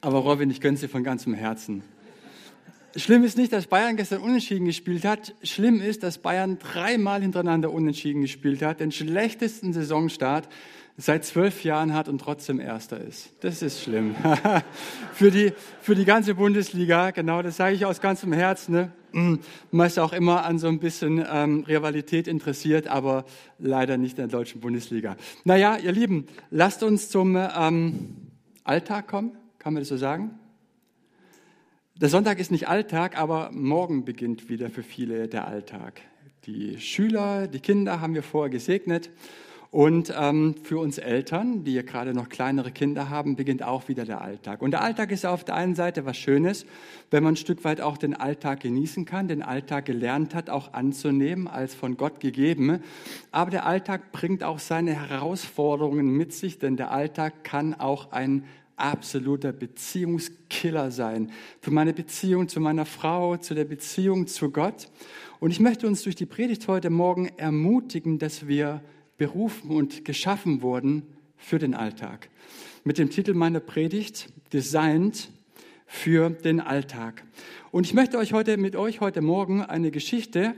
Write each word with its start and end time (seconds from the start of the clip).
Aber 0.00 0.20
Robin, 0.20 0.50
ich 0.50 0.60
gönne 0.60 0.76
sie 0.76 0.88
von 0.88 1.04
ganzem 1.04 1.34
Herzen. 1.34 1.82
Schlimm 2.96 3.22
ist 3.22 3.36
nicht, 3.36 3.52
dass 3.52 3.66
Bayern 3.66 3.96
gestern 3.96 4.20
unentschieden 4.20 4.64
gespielt 4.64 5.04
hat. 5.04 5.34
Schlimm 5.42 5.80
ist, 5.80 6.02
dass 6.02 6.18
Bayern 6.18 6.58
dreimal 6.58 7.22
hintereinander 7.22 7.70
unentschieden 7.70 8.22
gespielt 8.22 8.62
hat, 8.62 8.80
den 8.80 8.90
schlechtesten 8.90 9.72
Saisonstart 9.72 10.48
seit 10.96 11.24
zwölf 11.24 11.62
Jahren 11.64 11.94
hat 11.94 12.08
und 12.08 12.18
trotzdem 12.18 12.60
Erster 12.60 13.00
ist. 13.00 13.32
Das 13.40 13.62
ist 13.62 13.82
schlimm. 13.82 14.16
für, 15.12 15.30
die, 15.30 15.52
für 15.80 15.94
die 15.94 16.04
ganze 16.04 16.34
Bundesliga, 16.34 17.10
genau, 17.12 17.42
das 17.42 17.58
sage 17.58 17.74
ich 17.74 17.86
aus 17.86 18.00
ganzem 18.00 18.32
Herzen. 18.32 18.72
Ne? 18.72 18.92
Mm, 19.12 19.34
man 19.70 19.86
ist 19.86 19.98
auch 19.98 20.12
immer 20.12 20.44
an 20.44 20.58
so 20.58 20.66
ein 20.66 20.80
bisschen 20.80 21.24
ähm, 21.30 21.64
Rivalität 21.68 22.26
interessiert, 22.26 22.88
aber 22.88 23.24
leider 23.58 23.98
nicht 23.98 24.18
in 24.18 24.28
der 24.28 24.38
deutschen 24.38 24.60
Bundesliga. 24.60 25.16
Naja, 25.44 25.76
ihr 25.76 25.92
Lieben, 25.92 26.26
lasst 26.50 26.82
uns 26.82 27.08
zum 27.08 27.36
ähm, 27.36 28.16
Alltag 28.64 29.06
kommen, 29.06 29.32
kann 29.60 29.74
man 29.74 29.82
das 29.82 29.88
so 29.88 29.98
sagen? 29.98 30.40
Der 32.00 32.08
Sonntag 32.08 32.38
ist 32.38 32.50
nicht 32.50 32.66
Alltag, 32.66 33.18
aber 33.18 33.50
morgen 33.52 34.06
beginnt 34.06 34.48
wieder 34.48 34.70
für 34.70 34.82
viele 34.82 35.28
der 35.28 35.46
Alltag. 35.46 36.00
Die 36.46 36.80
Schüler, 36.80 37.46
die 37.46 37.60
Kinder 37.60 38.00
haben 38.00 38.14
wir 38.14 38.22
vorher 38.22 38.48
gesegnet. 38.48 39.10
Und 39.70 40.12
ähm, 40.18 40.56
für 40.64 40.78
uns 40.78 40.98
Eltern, 40.98 41.62
die 41.62 41.74
ja 41.74 41.82
gerade 41.82 42.12
noch 42.12 42.28
kleinere 42.28 42.72
Kinder 42.72 43.08
haben, 43.08 43.36
beginnt 43.36 43.62
auch 43.62 43.86
wieder 43.86 44.04
der 44.04 44.20
Alltag. 44.20 44.62
Und 44.62 44.72
der 44.72 44.82
Alltag 44.82 45.12
ist 45.12 45.24
auf 45.24 45.44
der 45.44 45.54
einen 45.54 45.76
Seite 45.76 46.06
was 46.06 46.16
Schönes, 46.16 46.66
wenn 47.10 47.22
man 47.22 47.34
ein 47.34 47.36
Stück 47.36 47.62
weit 47.62 47.80
auch 47.80 47.96
den 47.96 48.14
Alltag 48.14 48.60
genießen 48.60 49.04
kann, 49.04 49.28
den 49.28 49.42
Alltag 49.42 49.84
gelernt 49.84 50.34
hat, 50.34 50.50
auch 50.50 50.72
anzunehmen 50.72 51.46
als 51.46 51.74
von 51.74 51.96
Gott 51.96 52.18
gegeben. 52.18 52.82
Aber 53.30 53.52
der 53.52 53.64
Alltag 53.64 54.10
bringt 54.10 54.42
auch 54.42 54.58
seine 54.58 55.08
Herausforderungen 55.08 56.08
mit 56.16 56.32
sich, 56.32 56.58
denn 56.58 56.76
der 56.76 56.90
Alltag 56.90 57.44
kann 57.44 57.74
auch 57.74 58.10
ein 58.10 58.44
absoluter 58.80 59.52
Beziehungskiller 59.52 60.90
sein. 60.90 61.30
Für 61.60 61.70
meine 61.70 61.92
Beziehung 61.92 62.48
zu 62.48 62.60
meiner 62.60 62.86
Frau, 62.86 63.36
zu 63.36 63.54
der 63.54 63.64
Beziehung 63.64 64.26
zu 64.26 64.50
Gott. 64.50 64.88
Und 65.38 65.50
ich 65.50 65.60
möchte 65.60 65.86
uns 65.86 66.02
durch 66.02 66.16
die 66.16 66.26
Predigt 66.26 66.68
heute 66.68 66.90
Morgen 66.90 67.28
ermutigen, 67.36 68.18
dass 68.18 68.46
wir 68.46 68.82
berufen 69.18 69.70
und 69.70 70.04
geschaffen 70.04 70.62
wurden 70.62 71.02
für 71.36 71.58
den 71.58 71.74
Alltag. 71.74 72.28
Mit 72.84 72.98
dem 72.98 73.10
Titel 73.10 73.34
meiner 73.34 73.60
Predigt, 73.60 74.28
Designed 74.52 75.30
für 75.86 76.30
den 76.30 76.60
Alltag. 76.60 77.24
Und 77.70 77.86
ich 77.86 77.94
möchte 77.94 78.18
euch 78.18 78.32
heute 78.32 78.56
mit 78.56 78.76
euch 78.76 79.00
heute 79.00 79.20
Morgen 79.20 79.62
eine 79.62 79.90
Geschichte 79.90 80.54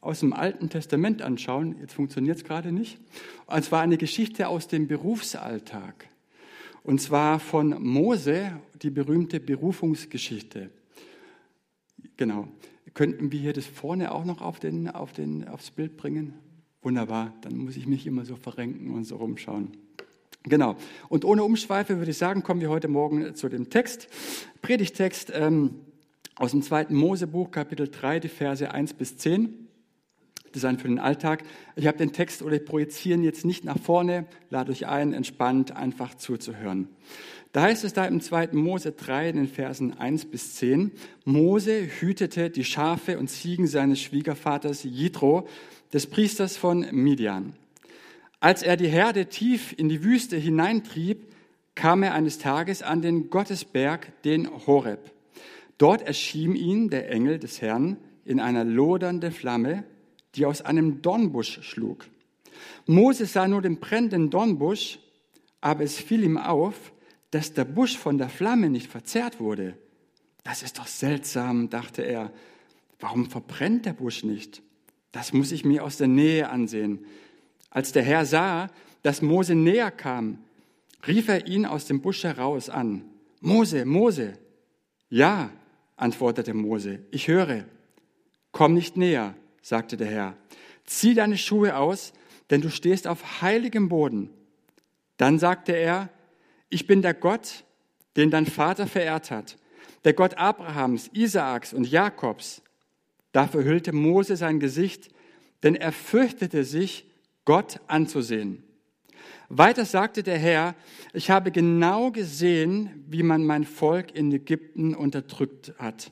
aus 0.00 0.20
dem 0.20 0.32
Alten 0.32 0.68
Testament 0.68 1.22
anschauen. 1.22 1.76
Jetzt 1.80 1.94
funktioniert 1.94 2.36
es 2.36 2.44
gerade 2.44 2.70
nicht. 2.70 2.98
Und 3.46 3.64
zwar 3.64 3.80
eine 3.80 3.96
Geschichte 3.96 4.48
aus 4.48 4.68
dem 4.68 4.86
Berufsalltag. 4.86 6.08
Und 6.84 7.00
zwar 7.00 7.40
von 7.40 7.82
Mose, 7.82 8.60
die 8.82 8.90
berühmte 8.90 9.40
Berufungsgeschichte. 9.40 10.70
Genau. 12.18 12.46
Könnten 12.92 13.32
wir 13.32 13.40
hier 13.40 13.54
das 13.54 13.66
vorne 13.66 14.12
auch 14.12 14.26
noch 14.26 14.42
auf 14.42 14.60
den, 14.60 14.88
auf 14.88 15.12
den, 15.12 15.48
aufs 15.48 15.70
Bild 15.70 15.96
bringen? 15.96 16.34
Wunderbar, 16.82 17.32
dann 17.40 17.56
muss 17.56 17.76
ich 17.76 17.86
mich 17.86 18.06
immer 18.06 18.26
so 18.26 18.36
verrenken 18.36 18.90
und 18.90 19.04
so 19.04 19.16
rumschauen. 19.16 19.72
Genau. 20.42 20.76
Und 21.08 21.24
ohne 21.24 21.42
Umschweife 21.42 21.96
würde 21.96 22.10
ich 22.10 22.18
sagen, 22.18 22.42
kommen 22.42 22.60
wir 22.60 22.68
heute 22.68 22.88
Morgen 22.88 23.34
zu 23.34 23.48
dem 23.48 23.70
Text. 23.70 24.08
Predigtext 24.60 25.32
ähm, 25.34 25.80
aus 26.36 26.50
dem 26.50 26.60
zweiten 26.60 26.94
Mosebuch, 26.94 27.50
Kapitel 27.50 27.88
3, 27.88 28.20
die 28.20 28.28
Verse 28.28 28.70
1 28.70 28.92
bis 28.92 29.16
10. 29.16 29.63
Design 30.54 30.78
für 30.78 30.88
den 30.88 30.98
Alltag. 30.98 31.44
Ich 31.76 31.86
habe 31.86 31.98
den 31.98 32.12
Text 32.12 32.42
oder 32.42 32.58
projizieren 32.58 33.22
jetzt 33.22 33.44
nicht 33.44 33.64
nach 33.64 33.78
vorne, 33.78 34.26
lade 34.50 34.72
euch 34.72 34.86
ein, 34.86 35.12
entspannt 35.12 35.76
einfach 35.76 36.14
zuzuhören. 36.14 36.88
Da 37.52 37.62
heißt 37.62 37.84
es 37.84 37.92
da 37.92 38.04
im 38.04 38.20
2. 38.20 38.48
Mose 38.52 38.92
3 38.92 39.30
in 39.30 39.36
den 39.36 39.48
Versen 39.48 39.96
1 39.96 40.24
bis 40.26 40.56
10, 40.56 40.90
Mose 41.24 41.86
hütete 42.00 42.50
die 42.50 42.64
Schafe 42.64 43.18
und 43.18 43.28
Ziegen 43.28 43.66
seines 43.66 44.00
Schwiegervaters 44.00 44.82
Jitro, 44.82 45.46
des 45.92 46.08
Priesters 46.08 46.56
von 46.56 46.86
Midian. 46.90 47.54
Als 48.40 48.62
er 48.62 48.76
die 48.76 48.88
Herde 48.88 49.26
tief 49.26 49.72
in 49.76 49.88
die 49.88 50.02
Wüste 50.02 50.36
hineintrieb, 50.36 51.28
kam 51.76 52.02
er 52.02 52.14
eines 52.14 52.38
Tages 52.38 52.82
an 52.82 53.00
den 53.00 53.30
Gottesberg, 53.30 54.12
den 54.24 54.48
Horeb. 54.66 55.12
Dort 55.78 56.02
erschien 56.02 56.54
ihm 56.54 56.90
der 56.90 57.10
Engel 57.10 57.38
des 57.38 57.62
Herrn 57.62 57.96
in 58.24 58.40
einer 58.40 58.64
lodernden 58.64 59.32
Flamme, 59.32 59.84
die 60.34 60.46
aus 60.46 60.62
einem 60.62 61.02
Dornbusch 61.02 61.60
schlug. 61.62 62.06
Moses 62.86 63.32
sah 63.32 63.48
nur 63.48 63.62
den 63.62 63.78
brennenden 63.78 64.30
Dornbusch, 64.30 64.98
aber 65.60 65.84
es 65.84 65.98
fiel 65.98 66.24
ihm 66.24 66.36
auf, 66.36 66.92
dass 67.30 67.52
der 67.52 67.64
Busch 67.64 67.96
von 67.96 68.18
der 68.18 68.28
Flamme 68.28 68.70
nicht 68.70 68.90
verzehrt 68.90 69.40
wurde. 69.40 69.76
Das 70.44 70.62
ist 70.62 70.78
doch 70.78 70.86
seltsam, 70.86 71.70
dachte 71.70 72.02
er. 72.02 72.32
Warum 73.00 73.28
verbrennt 73.28 73.86
der 73.86 73.94
Busch 73.94 74.24
nicht? 74.24 74.62
Das 75.10 75.32
muss 75.32 75.52
ich 75.52 75.64
mir 75.64 75.84
aus 75.84 75.96
der 75.96 76.08
Nähe 76.08 76.48
ansehen. 76.50 77.04
Als 77.70 77.92
der 77.92 78.02
Herr 78.02 78.26
sah, 78.26 78.70
dass 79.02 79.22
Mose 79.22 79.54
näher 79.54 79.90
kam, 79.90 80.38
rief 81.06 81.28
er 81.28 81.46
ihn 81.46 81.66
aus 81.66 81.86
dem 81.86 82.00
Busch 82.00 82.24
heraus 82.24 82.68
an. 82.68 83.04
Mose, 83.40 83.84
Mose. 83.84 84.38
Ja, 85.08 85.50
antwortete 85.96 86.54
Mose, 86.54 87.00
ich 87.10 87.28
höre. 87.28 87.64
Komm 88.52 88.74
nicht 88.74 88.96
näher, 88.96 89.34
sagte 89.64 89.96
der 89.96 90.08
Herr. 90.08 90.36
Zieh 90.84 91.14
deine 91.14 91.38
Schuhe 91.38 91.76
aus, 91.76 92.12
denn 92.50 92.60
du 92.60 92.70
stehst 92.70 93.08
auf 93.08 93.40
heiligem 93.40 93.88
Boden. 93.88 94.28
Dann 95.16 95.38
sagte 95.38 95.72
er, 95.72 96.10
ich 96.68 96.86
bin 96.86 97.00
der 97.00 97.14
Gott, 97.14 97.64
den 98.16 98.30
dein 98.30 98.44
Vater 98.44 98.86
verehrt 98.86 99.30
hat, 99.30 99.56
der 100.04 100.12
Gott 100.12 100.36
Abrahams, 100.36 101.08
Isaaks 101.14 101.72
und 101.72 101.90
Jakobs. 101.90 102.62
Da 103.32 103.48
verhüllte 103.48 103.92
Mose 103.92 104.36
sein 104.36 104.60
Gesicht, 104.60 105.08
denn 105.62 105.74
er 105.74 105.92
fürchtete 105.92 106.64
sich, 106.64 107.10
Gott 107.46 107.80
anzusehen. 107.86 108.62
Weiter 109.48 109.86
sagte 109.86 110.22
der 110.22 110.38
Herr, 110.38 110.74
ich 111.14 111.30
habe 111.30 111.50
genau 111.50 112.10
gesehen, 112.10 113.04
wie 113.08 113.22
man 113.22 113.44
mein 113.44 113.64
Volk 113.64 114.14
in 114.14 114.30
Ägypten 114.30 114.94
unterdrückt 114.94 115.72
hat. 115.78 116.10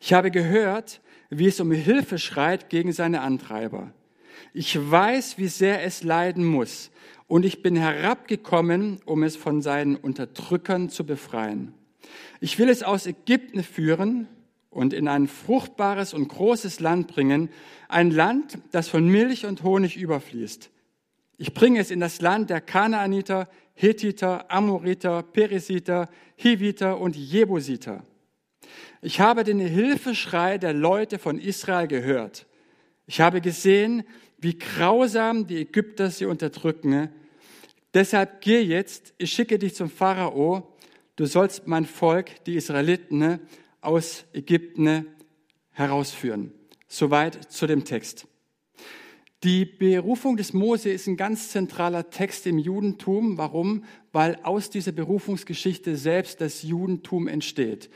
Ich 0.00 0.12
habe 0.12 0.30
gehört, 0.30 1.00
wie 1.30 1.46
es 1.46 1.60
um 1.60 1.72
Hilfe 1.72 2.18
schreit 2.18 2.70
gegen 2.70 2.92
seine 2.92 3.20
Antreiber. 3.20 3.92
Ich 4.52 4.78
weiß, 4.78 5.38
wie 5.38 5.48
sehr 5.48 5.82
es 5.84 6.02
leiden 6.02 6.44
muss, 6.44 6.90
und 7.26 7.44
ich 7.44 7.62
bin 7.62 7.76
herabgekommen, 7.76 9.00
um 9.04 9.22
es 9.22 9.36
von 9.36 9.60
seinen 9.60 9.96
Unterdrückern 9.96 10.88
zu 10.88 11.04
befreien. 11.04 11.74
Ich 12.40 12.58
will 12.58 12.70
es 12.70 12.82
aus 12.82 13.06
Ägypten 13.06 13.62
führen 13.62 14.26
und 14.70 14.94
in 14.94 15.08
ein 15.08 15.28
fruchtbares 15.28 16.14
und 16.14 16.28
großes 16.28 16.80
Land 16.80 17.08
bringen, 17.08 17.50
ein 17.88 18.10
Land, 18.10 18.58
das 18.70 18.88
von 18.88 19.06
Milch 19.06 19.44
und 19.44 19.62
Honig 19.62 19.96
überfließt. 19.96 20.70
Ich 21.36 21.52
bringe 21.52 21.80
es 21.80 21.90
in 21.90 22.00
das 22.00 22.20
Land 22.20 22.50
der 22.50 22.60
Kanaaniter, 22.60 23.48
Hethiter, 23.74 24.50
Amoriter, 24.50 25.22
Perisiter, 25.22 26.08
Hiviter 26.36 26.98
und 26.98 27.14
Jebusiter. 27.14 28.04
Ich 29.02 29.20
habe 29.20 29.44
den 29.44 29.60
Hilfeschrei 29.60 30.58
der 30.58 30.72
Leute 30.72 31.18
von 31.18 31.38
Israel 31.38 31.86
gehört. 31.86 32.46
Ich 33.06 33.20
habe 33.20 33.40
gesehen, 33.40 34.04
wie 34.38 34.58
grausam 34.58 35.46
die 35.46 35.58
Ägypter 35.58 36.10
sie 36.10 36.26
unterdrücken. 36.26 37.08
Deshalb 37.94 38.40
geh 38.40 38.60
jetzt, 38.60 39.14
ich 39.18 39.32
schicke 39.32 39.58
dich 39.58 39.74
zum 39.74 39.90
Pharao, 39.90 40.76
du 41.16 41.26
sollst 41.26 41.66
mein 41.66 41.86
Volk, 41.86 42.44
die 42.44 42.56
Israeliten, 42.56 43.40
aus 43.80 44.24
Ägypten 44.32 45.06
herausführen. 45.70 46.52
Soweit 46.86 47.50
zu 47.50 47.66
dem 47.66 47.84
Text. 47.84 48.26
Die 49.44 49.64
Berufung 49.64 50.36
des 50.36 50.52
Mose 50.52 50.90
ist 50.90 51.06
ein 51.06 51.16
ganz 51.16 51.50
zentraler 51.50 52.10
Text 52.10 52.44
im 52.48 52.58
Judentum. 52.58 53.38
Warum? 53.38 53.84
Weil 54.10 54.36
aus 54.42 54.68
dieser 54.68 54.90
Berufungsgeschichte 54.90 55.96
selbst 55.96 56.40
das 56.40 56.64
Judentum 56.64 57.28
entsteht. 57.28 57.88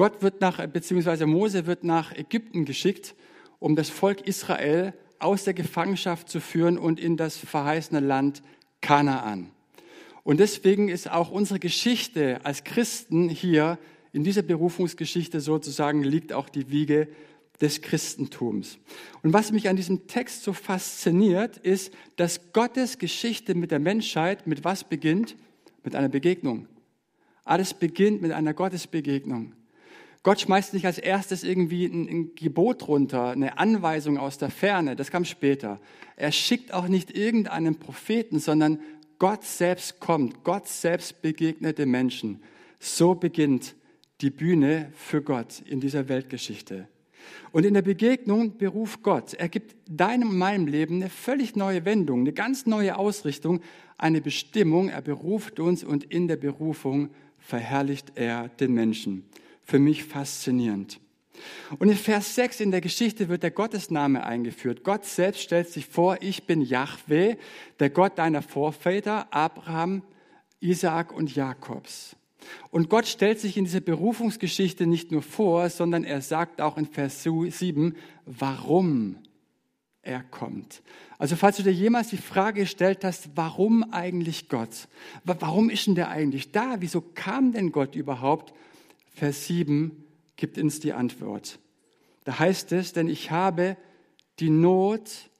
Gott 0.00 0.22
wird 0.22 0.40
nach, 0.40 0.66
beziehungsweise 0.66 1.26
Mose 1.26 1.66
wird 1.66 1.84
nach 1.84 2.16
Ägypten 2.16 2.64
geschickt, 2.64 3.14
um 3.58 3.76
das 3.76 3.90
Volk 3.90 4.26
Israel 4.26 4.94
aus 5.18 5.44
der 5.44 5.52
Gefangenschaft 5.52 6.30
zu 6.30 6.40
führen 6.40 6.78
und 6.78 6.98
in 6.98 7.18
das 7.18 7.36
verheißene 7.36 8.00
Land 8.00 8.42
Kanaan. 8.80 9.50
Und 10.22 10.40
deswegen 10.40 10.88
ist 10.88 11.10
auch 11.10 11.30
unsere 11.30 11.60
Geschichte 11.60 12.42
als 12.44 12.64
Christen 12.64 13.28
hier 13.28 13.78
in 14.14 14.24
dieser 14.24 14.40
Berufungsgeschichte 14.40 15.38
sozusagen 15.38 16.02
liegt 16.02 16.32
auch 16.32 16.48
die 16.48 16.70
Wiege 16.70 17.06
des 17.60 17.82
Christentums. 17.82 18.78
Und 19.22 19.34
was 19.34 19.52
mich 19.52 19.68
an 19.68 19.76
diesem 19.76 20.06
Text 20.06 20.44
so 20.44 20.54
fasziniert, 20.54 21.58
ist, 21.58 21.92
dass 22.16 22.54
Gottes 22.54 22.96
Geschichte 22.96 23.54
mit 23.54 23.70
der 23.70 23.80
Menschheit 23.80 24.46
mit 24.46 24.64
was 24.64 24.82
beginnt? 24.82 25.36
Mit 25.84 25.94
einer 25.94 26.08
Begegnung. 26.08 26.68
Alles 27.44 27.74
beginnt 27.74 28.22
mit 28.22 28.32
einer 28.32 28.54
Gottesbegegnung. 28.54 29.52
Gott 30.22 30.40
schmeißt 30.40 30.74
nicht 30.74 30.84
als 30.84 30.98
erstes 30.98 31.44
irgendwie 31.44 31.86
ein, 31.86 32.08
ein, 32.08 32.34
Gebot 32.34 32.88
runter, 32.88 33.30
eine 33.30 33.58
Anweisung 33.58 34.18
aus 34.18 34.36
der 34.36 34.50
Ferne, 34.50 34.94
das 34.94 35.10
kam 35.10 35.24
später. 35.24 35.80
Er 36.16 36.30
schickt 36.30 36.74
auch 36.74 36.88
nicht 36.88 37.16
irgendeinen 37.16 37.78
Propheten, 37.78 38.38
sondern 38.38 38.80
Gott 39.18 39.44
selbst 39.44 40.00
kommt, 40.00 40.44
Gott 40.44 40.68
selbst 40.68 41.22
begegnet 41.22 41.78
den 41.78 41.90
Menschen. 41.90 42.42
So 42.78 43.14
beginnt 43.14 43.74
die 44.20 44.30
Bühne 44.30 44.92
für 44.94 45.22
Gott 45.22 45.62
in 45.66 45.80
dieser 45.80 46.08
Weltgeschichte. 46.08 46.88
Und 47.52 47.64
in 47.64 47.74
der 47.74 47.82
Begegnung 47.82 48.58
beruft 48.58 49.02
Gott. 49.02 49.34
Er 49.34 49.48
gibt 49.48 49.76
deinem 49.88 50.30
und 50.30 50.38
meinem 50.38 50.66
Leben 50.66 50.96
eine 50.96 51.10
völlig 51.10 51.56
neue 51.56 51.84
Wendung, 51.84 52.20
eine 52.20 52.32
ganz 52.32 52.66
neue 52.66 52.96
Ausrichtung, 52.96 53.60
eine 53.98 54.20
Bestimmung. 54.20 54.88
Er 54.88 55.02
beruft 55.02 55.60
uns 55.60 55.84
und 55.84 56.04
in 56.04 56.28
der 56.28 56.36
Berufung 56.36 57.10
verherrlicht 57.38 58.12
er 58.14 58.48
den 58.48 58.72
Menschen. 58.72 59.24
Für 59.64 59.78
mich 59.78 60.04
faszinierend. 60.04 61.00
Und 61.78 61.88
in 61.88 61.96
Vers 61.96 62.34
6 62.34 62.60
in 62.60 62.70
der 62.70 62.80
Geschichte 62.80 63.28
wird 63.28 63.42
der 63.42 63.50
Gottesname 63.50 64.24
eingeführt. 64.24 64.84
Gott 64.84 65.04
selbst 65.04 65.40
stellt 65.40 65.68
sich 65.68 65.86
vor, 65.86 66.18
ich 66.20 66.44
bin 66.44 66.60
Yahweh, 66.60 67.36
der 67.78 67.90
Gott 67.90 68.18
deiner 68.18 68.42
Vorväter, 68.42 69.32
Abraham, 69.32 70.02
Isaak 70.60 71.12
und 71.12 71.34
Jakobs. 71.34 72.16
Und 72.70 72.88
Gott 72.88 73.06
stellt 73.06 73.38
sich 73.38 73.56
in 73.56 73.64
dieser 73.64 73.80
Berufungsgeschichte 73.80 74.86
nicht 74.86 75.12
nur 75.12 75.22
vor, 75.22 75.68
sondern 75.70 76.04
er 76.04 76.20
sagt 76.20 76.60
auch 76.60 76.76
in 76.76 76.86
Vers 76.86 77.22
7, 77.22 77.96
warum 78.24 79.16
er 80.02 80.22
kommt. 80.22 80.82
Also 81.18 81.36
falls 81.36 81.58
du 81.58 81.62
dir 81.62 81.72
jemals 81.72 82.08
die 82.08 82.16
Frage 82.16 82.62
gestellt 82.62 83.04
hast, 83.04 83.30
warum 83.34 83.92
eigentlich 83.92 84.48
Gott? 84.48 84.88
Warum 85.24 85.68
ist 85.68 85.86
denn 85.86 85.94
der 85.94 86.08
eigentlich 86.08 86.50
da? 86.52 86.76
Wieso 86.80 87.02
kam 87.02 87.52
denn 87.52 87.72
Gott 87.72 87.94
überhaupt? 87.94 88.54
Vers 89.10 89.46
7 89.46 90.04
gibt 90.36 90.58
uns 90.58 90.80
die 90.80 90.92
Antwort. 90.92 91.58
Da 92.24 92.38
heißt 92.38 92.72
es, 92.72 92.92
denn 92.92 93.08
ich 93.08 93.30
habe 93.30 93.76
die 94.38 94.50
Not 94.50 95.30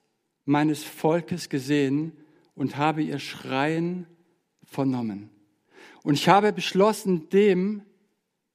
meines 0.45 0.83
Volkes 0.83 1.49
gesehen 1.49 2.13
und 2.55 2.77
habe 2.77 3.03
ihr 3.03 3.19
Schreien 3.19 4.07
vernommen. 4.65 5.31
Und 6.03 6.15
ich 6.15 6.29
habe 6.29 6.53
beschlossen, 6.53 7.29
dem 7.31 7.83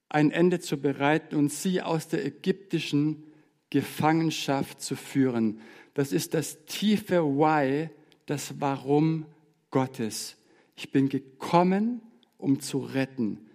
ein 0.08 0.30
Ende 0.30 0.60
zu 0.60 0.80
bereiten 0.80 1.36
und 1.36 1.52
sie 1.52 1.82
aus 1.82 2.08
der 2.08 2.24
ägyptischen 2.24 3.24
Gefangenschaft 3.70 4.80
zu 4.80 4.96
führen. 4.96 5.60
Das 5.94 6.12
ist 6.12 6.34
das 6.34 6.64
tiefe 6.66 7.24
Why, 7.24 7.90
das 8.26 8.60
Warum 8.60 9.26
Gottes. 9.70 10.36
Ich 10.76 10.92
bin 10.92 11.08
gekommen, 11.08 12.02
um 12.38 12.60
zu 12.60 12.78
retten. 12.78 13.48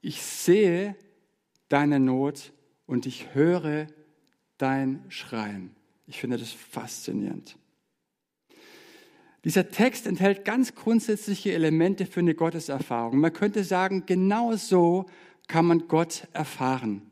Ich 0.00 0.22
sehe 0.22 0.94
deine 1.68 2.00
Not 2.00 2.52
und 2.86 3.06
ich 3.06 3.34
höre 3.34 3.86
dein 4.58 5.04
Schreien. 5.08 5.74
Ich 6.06 6.20
finde 6.20 6.38
das 6.38 6.52
faszinierend. 6.52 7.56
Dieser 9.44 9.68
Text 9.68 10.06
enthält 10.06 10.44
ganz 10.44 10.74
grundsätzliche 10.74 11.52
Elemente 11.52 12.06
für 12.06 12.20
eine 12.20 12.34
Gotteserfahrung. 12.34 13.18
Man 13.18 13.32
könnte 13.32 13.62
sagen, 13.62 14.04
genau 14.06 14.56
so 14.56 15.06
kann 15.46 15.66
man 15.66 15.86
Gott 15.86 16.26
erfahren. 16.32 17.02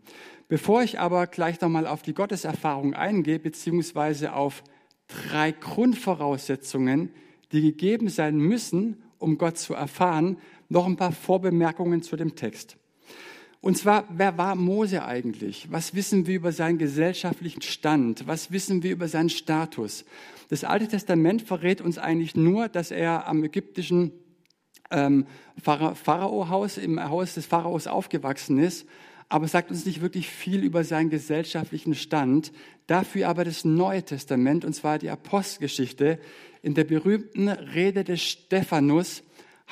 Bevor 0.49 0.83
ich 0.83 0.99
aber 0.99 1.27
gleich 1.27 1.61
nochmal 1.61 1.87
auf 1.87 2.03
die 2.03 2.15
Gotteserfahrung 2.15 2.95
eingehe, 2.95 3.39
beziehungsweise 3.39 4.35
auf 4.35 4.65
drei 5.06 5.53
Grundvoraussetzungen, 5.53 7.11
die 7.53 7.62
gegeben 7.62 8.09
sein 8.09 8.37
müssen, 8.37 9.03
um 9.19 9.39
Gott 9.39 9.56
zu 9.59 9.75
erfahren, 9.75 10.39
noch 10.69 10.87
ein 10.87 10.97
paar 10.97 11.12
Vorbemerkungen 11.12 12.03
zu 12.03 12.17
dem 12.17 12.35
Text. 12.35 12.77
Und 13.64 13.78
zwar, 13.78 14.05
wer 14.11 14.37
war 14.37 14.56
Mose 14.56 15.06
eigentlich? 15.06 15.69
Was 15.70 15.94
wissen 15.94 16.26
wir 16.26 16.37
über 16.37 16.52
seinen 16.52 16.76
gesellschaftlichen 16.76 17.62
Stand? 17.62 18.26
Was 18.26 18.52
wissen 18.52 18.82
wir 18.82 18.93
über 18.93 19.08
seinen 19.08 19.31
Status? 19.31 20.05
Das 20.50 20.64
Alte 20.64 20.87
Testament 20.87 21.40
verrät 21.40 21.81
uns 21.81 21.96
eigentlich 21.96 22.37
nur, 22.37 22.69
dass 22.69 22.90
er 22.90 23.26
am 23.26 23.43
ägyptischen 23.43 24.12
ähm, 24.90 25.26
Pharao-Haus, 25.62 26.76
im 26.76 27.02
Haus 27.08 27.32
des 27.32 27.46
Pharaos 27.46 27.87
aufgewachsen 27.87 28.58
ist, 28.58 28.87
aber 29.31 29.49
sagt 29.49 29.70
uns 29.70 29.87
nicht 29.87 30.02
wirklich 30.02 30.28
viel 30.28 30.62
über 30.62 30.84
seinen 30.84 31.08
gesellschaftlichen 31.08 31.94
Stand. 31.94 32.52
Dafür 32.87 33.31
aber 33.31 33.44
das 33.44 33.64
Neue 33.64 34.02
Testament, 34.02 34.67
und 34.67 34.75
zwar 34.75 34.99
die 34.99 35.08
Apostelgeschichte. 35.08 36.19
In 36.60 36.75
der 36.75 36.84
berühmten 36.84 37.49
Rede 37.49 38.05
des 38.05 38.22
Stephanus 38.22 39.22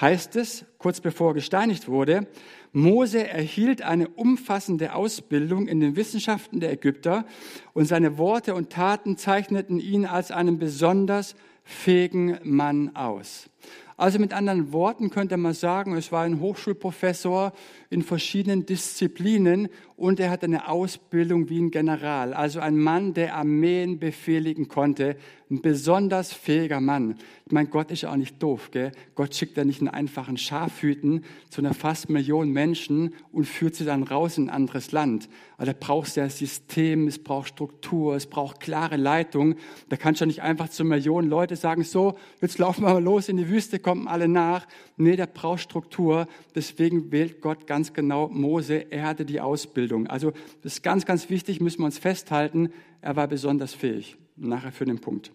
heißt 0.00 0.36
es, 0.36 0.64
kurz 0.78 1.00
bevor 1.00 1.30
er 1.30 1.34
gesteinigt 1.34 1.88
wurde, 1.88 2.26
Mose 2.72 3.28
erhielt 3.28 3.82
eine 3.82 4.08
umfassende 4.08 4.94
Ausbildung 4.94 5.68
in 5.68 5.80
den 5.80 5.96
Wissenschaften 5.96 6.60
der 6.60 6.72
Ägypter 6.72 7.26
und 7.74 7.84
seine 7.84 8.16
Worte 8.16 8.54
und 8.54 8.70
Taten 8.70 9.16
zeichneten 9.16 9.78
ihn 9.78 10.06
als 10.06 10.30
einen 10.30 10.58
besonders 10.58 11.34
fähigen 11.64 12.38
Mann 12.42 12.96
aus. 12.96 13.50
Also 13.96 14.18
mit 14.18 14.32
anderen 14.32 14.72
Worten 14.72 15.10
könnte 15.10 15.36
man 15.36 15.54
sagen, 15.54 15.96
es 15.96 16.10
war 16.10 16.24
ein 16.24 16.40
Hochschulprofessor 16.40 17.52
in 17.90 18.02
verschiedenen 18.02 18.66
Disziplinen 18.66 19.68
und 19.96 20.20
er 20.20 20.30
hatte 20.30 20.46
eine 20.46 20.68
Ausbildung 20.68 21.48
wie 21.48 21.60
ein 21.60 21.70
General. 21.70 22.34
Also 22.34 22.60
ein 22.60 22.78
Mann, 22.78 23.14
der 23.14 23.36
Armeen 23.36 23.98
befehligen 23.98 24.68
konnte, 24.68 25.16
ein 25.52 25.60
besonders 25.60 26.32
fähiger 26.32 26.80
Mann. 26.80 27.16
Ich 27.44 27.52
meine, 27.52 27.68
Gott 27.68 27.90
ist 27.90 28.02
ja 28.02 28.10
auch 28.10 28.16
nicht 28.16 28.42
doof. 28.42 28.70
Gell? 28.70 28.92
Gott 29.14 29.34
schickt 29.34 29.58
ja 29.58 29.64
nicht 29.64 29.80
einen 29.80 29.90
einfachen 29.90 30.38
Schafhüten 30.38 31.24
zu 31.50 31.60
einer 31.60 31.74
fast 31.74 32.08
Million 32.08 32.50
Menschen 32.50 33.14
und 33.32 33.44
führt 33.44 33.74
sie 33.74 33.84
dann 33.84 34.02
raus 34.02 34.38
in 34.38 34.48
ein 34.48 34.54
anderes 34.54 34.92
Land. 34.92 35.28
Also 35.58 35.72
da 35.72 35.78
braucht 35.78 36.16
ja 36.16 36.28
System, 36.30 37.06
es 37.06 37.18
braucht 37.18 37.48
Struktur, 37.48 38.16
es 38.16 38.26
braucht 38.26 38.60
klare 38.60 38.96
Leitung. 38.96 39.56
Da 39.90 39.96
kannst 39.96 40.20
du 40.20 40.24
ja 40.24 40.28
nicht 40.28 40.42
einfach 40.42 40.70
zu 40.70 40.84
Millionen 40.84 41.28
Leute 41.28 41.56
sagen, 41.56 41.84
so, 41.84 42.16
jetzt 42.40 42.56
laufen 42.56 42.84
wir 42.84 42.94
mal 42.94 43.02
los 43.02 43.28
in 43.28 43.36
die 43.36 43.48
Wüste, 43.50 43.78
kommen 43.78 44.08
alle 44.08 44.28
nach. 44.28 44.66
Nee, 44.96 45.16
der 45.16 45.26
braucht 45.26 45.60
Struktur. 45.60 46.26
Deswegen 46.54 47.12
wählt 47.12 47.42
Gott 47.42 47.66
ganz 47.66 47.92
genau 47.92 48.28
Mose. 48.28 48.90
Er 48.90 49.06
hatte 49.06 49.26
die 49.26 49.40
Ausbildung. 49.40 49.81
Also 50.06 50.32
das 50.62 50.75
ist 50.75 50.82
ganz, 50.82 51.06
ganz 51.06 51.31
wichtig, 51.31 51.61
müssen 51.61 51.81
wir 51.81 51.87
uns 51.87 51.99
festhalten. 51.99 52.73
Er 53.00 53.17
war 53.17 53.29
besonders 53.29 53.75
fähig 53.75 54.17
nachher 54.37 54.73
für 54.73 54.84
den 54.84 54.99
Punkt. 54.99 55.32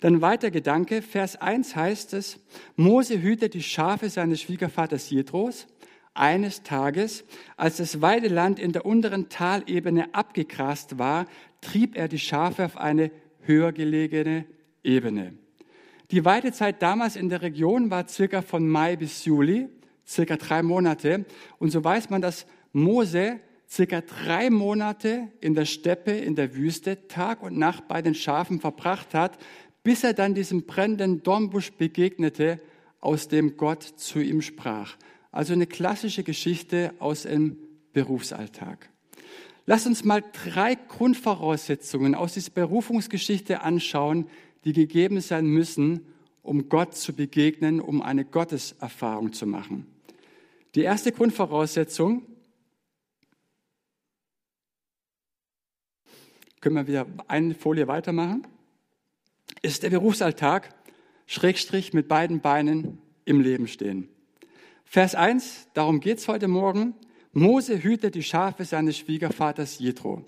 Dann 0.00 0.20
weiter 0.20 0.50
Gedanke, 0.50 1.02
Vers 1.02 1.36
1 1.36 1.76
heißt 1.76 2.14
es, 2.14 2.38
Mose 2.76 3.20
hütet 3.20 3.54
die 3.54 3.62
Schafe 3.62 4.08
seines 4.10 4.40
Schwiegervaters 4.42 5.10
Jethros. 5.10 5.66
Eines 6.14 6.62
Tages, 6.62 7.24
als 7.56 7.76
das 7.76 8.00
Weideland 8.00 8.58
in 8.58 8.72
der 8.72 8.86
unteren 8.86 9.28
Talebene 9.28 10.14
abgegrast 10.14 10.98
war, 10.98 11.26
trieb 11.60 11.94
er 11.94 12.08
die 12.08 12.18
Schafe 12.18 12.64
auf 12.64 12.78
eine 12.78 13.10
höher 13.42 13.72
gelegene 13.72 14.46
Ebene. 14.82 15.34
Die 16.10 16.24
Weidezeit 16.24 16.80
damals 16.80 17.16
in 17.16 17.28
der 17.28 17.42
Region 17.42 17.90
war 17.90 18.08
circa 18.08 18.40
von 18.40 18.66
Mai 18.66 18.96
bis 18.96 19.24
Juli, 19.24 19.68
circa 20.06 20.36
drei 20.36 20.62
Monate. 20.62 21.26
Und 21.58 21.70
so 21.70 21.82
weiß 21.82 22.08
man, 22.10 22.22
dass 22.22 22.46
Mose 22.72 23.40
circa 23.68 24.00
drei 24.00 24.50
Monate 24.50 25.28
in 25.40 25.54
der 25.54 25.64
Steppe, 25.64 26.12
in 26.12 26.36
der 26.36 26.54
Wüste, 26.54 27.08
Tag 27.08 27.42
und 27.42 27.58
Nacht 27.58 27.88
bei 27.88 28.02
den 28.02 28.14
Schafen 28.14 28.60
verbracht 28.60 29.14
hat, 29.14 29.38
bis 29.82 30.04
er 30.04 30.14
dann 30.14 30.34
diesem 30.34 30.64
brennenden 30.64 31.22
Dornbusch 31.22 31.72
begegnete, 31.72 32.60
aus 33.00 33.28
dem 33.28 33.56
Gott 33.56 33.82
zu 33.82 34.20
ihm 34.20 34.42
sprach. 34.42 34.96
Also 35.30 35.52
eine 35.52 35.66
klassische 35.66 36.22
Geschichte 36.22 36.94
aus 36.98 37.22
dem 37.22 37.56
Berufsalltag. 37.92 38.90
Lass 39.66 39.86
uns 39.86 40.04
mal 40.04 40.22
drei 40.32 40.76
Grundvoraussetzungen 40.76 42.14
aus 42.14 42.34
dieser 42.34 42.52
Berufungsgeschichte 42.52 43.62
anschauen, 43.62 44.26
die 44.64 44.72
gegeben 44.72 45.20
sein 45.20 45.46
müssen, 45.46 46.06
um 46.42 46.68
Gott 46.68 46.96
zu 46.96 47.12
begegnen, 47.12 47.80
um 47.80 48.00
eine 48.02 48.24
Gotteserfahrung 48.24 49.32
zu 49.32 49.46
machen. 49.46 49.86
Die 50.74 50.82
erste 50.82 51.10
Grundvoraussetzung 51.10 52.22
können 56.66 56.74
wir 56.74 56.88
wieder 56.88 57.06
eine 57.28 57.54
Folie 57.54 57.86
weitermachen, 57.86 58.44
ist 59.62 59.84
der 59.84 59.90
Berufsalltag, 59.90 60.74
Schrägstrich 61.28 61.92
mit 61.92 62.08
beiden 62.08 62.40
Beinen 62.40 62.98
im 63.24 63.40
Leben 63.40 63.68
stehen. 63.68 64.08
Vers 64.84 65.14
1, 65.14 65.68
darum 65.74 66.00
geht's 66.00 66.26
heute 66.26 66.48
Morgen. 66.48 66.96
Mose 67.32 67.84
hütet 67.84 68.16
die 68.16 68.24
Schafe 68.24 68.64
seines 68.64 68.98
Schwiegervaters 68.98 69.78
Jethro. 69.78 70.24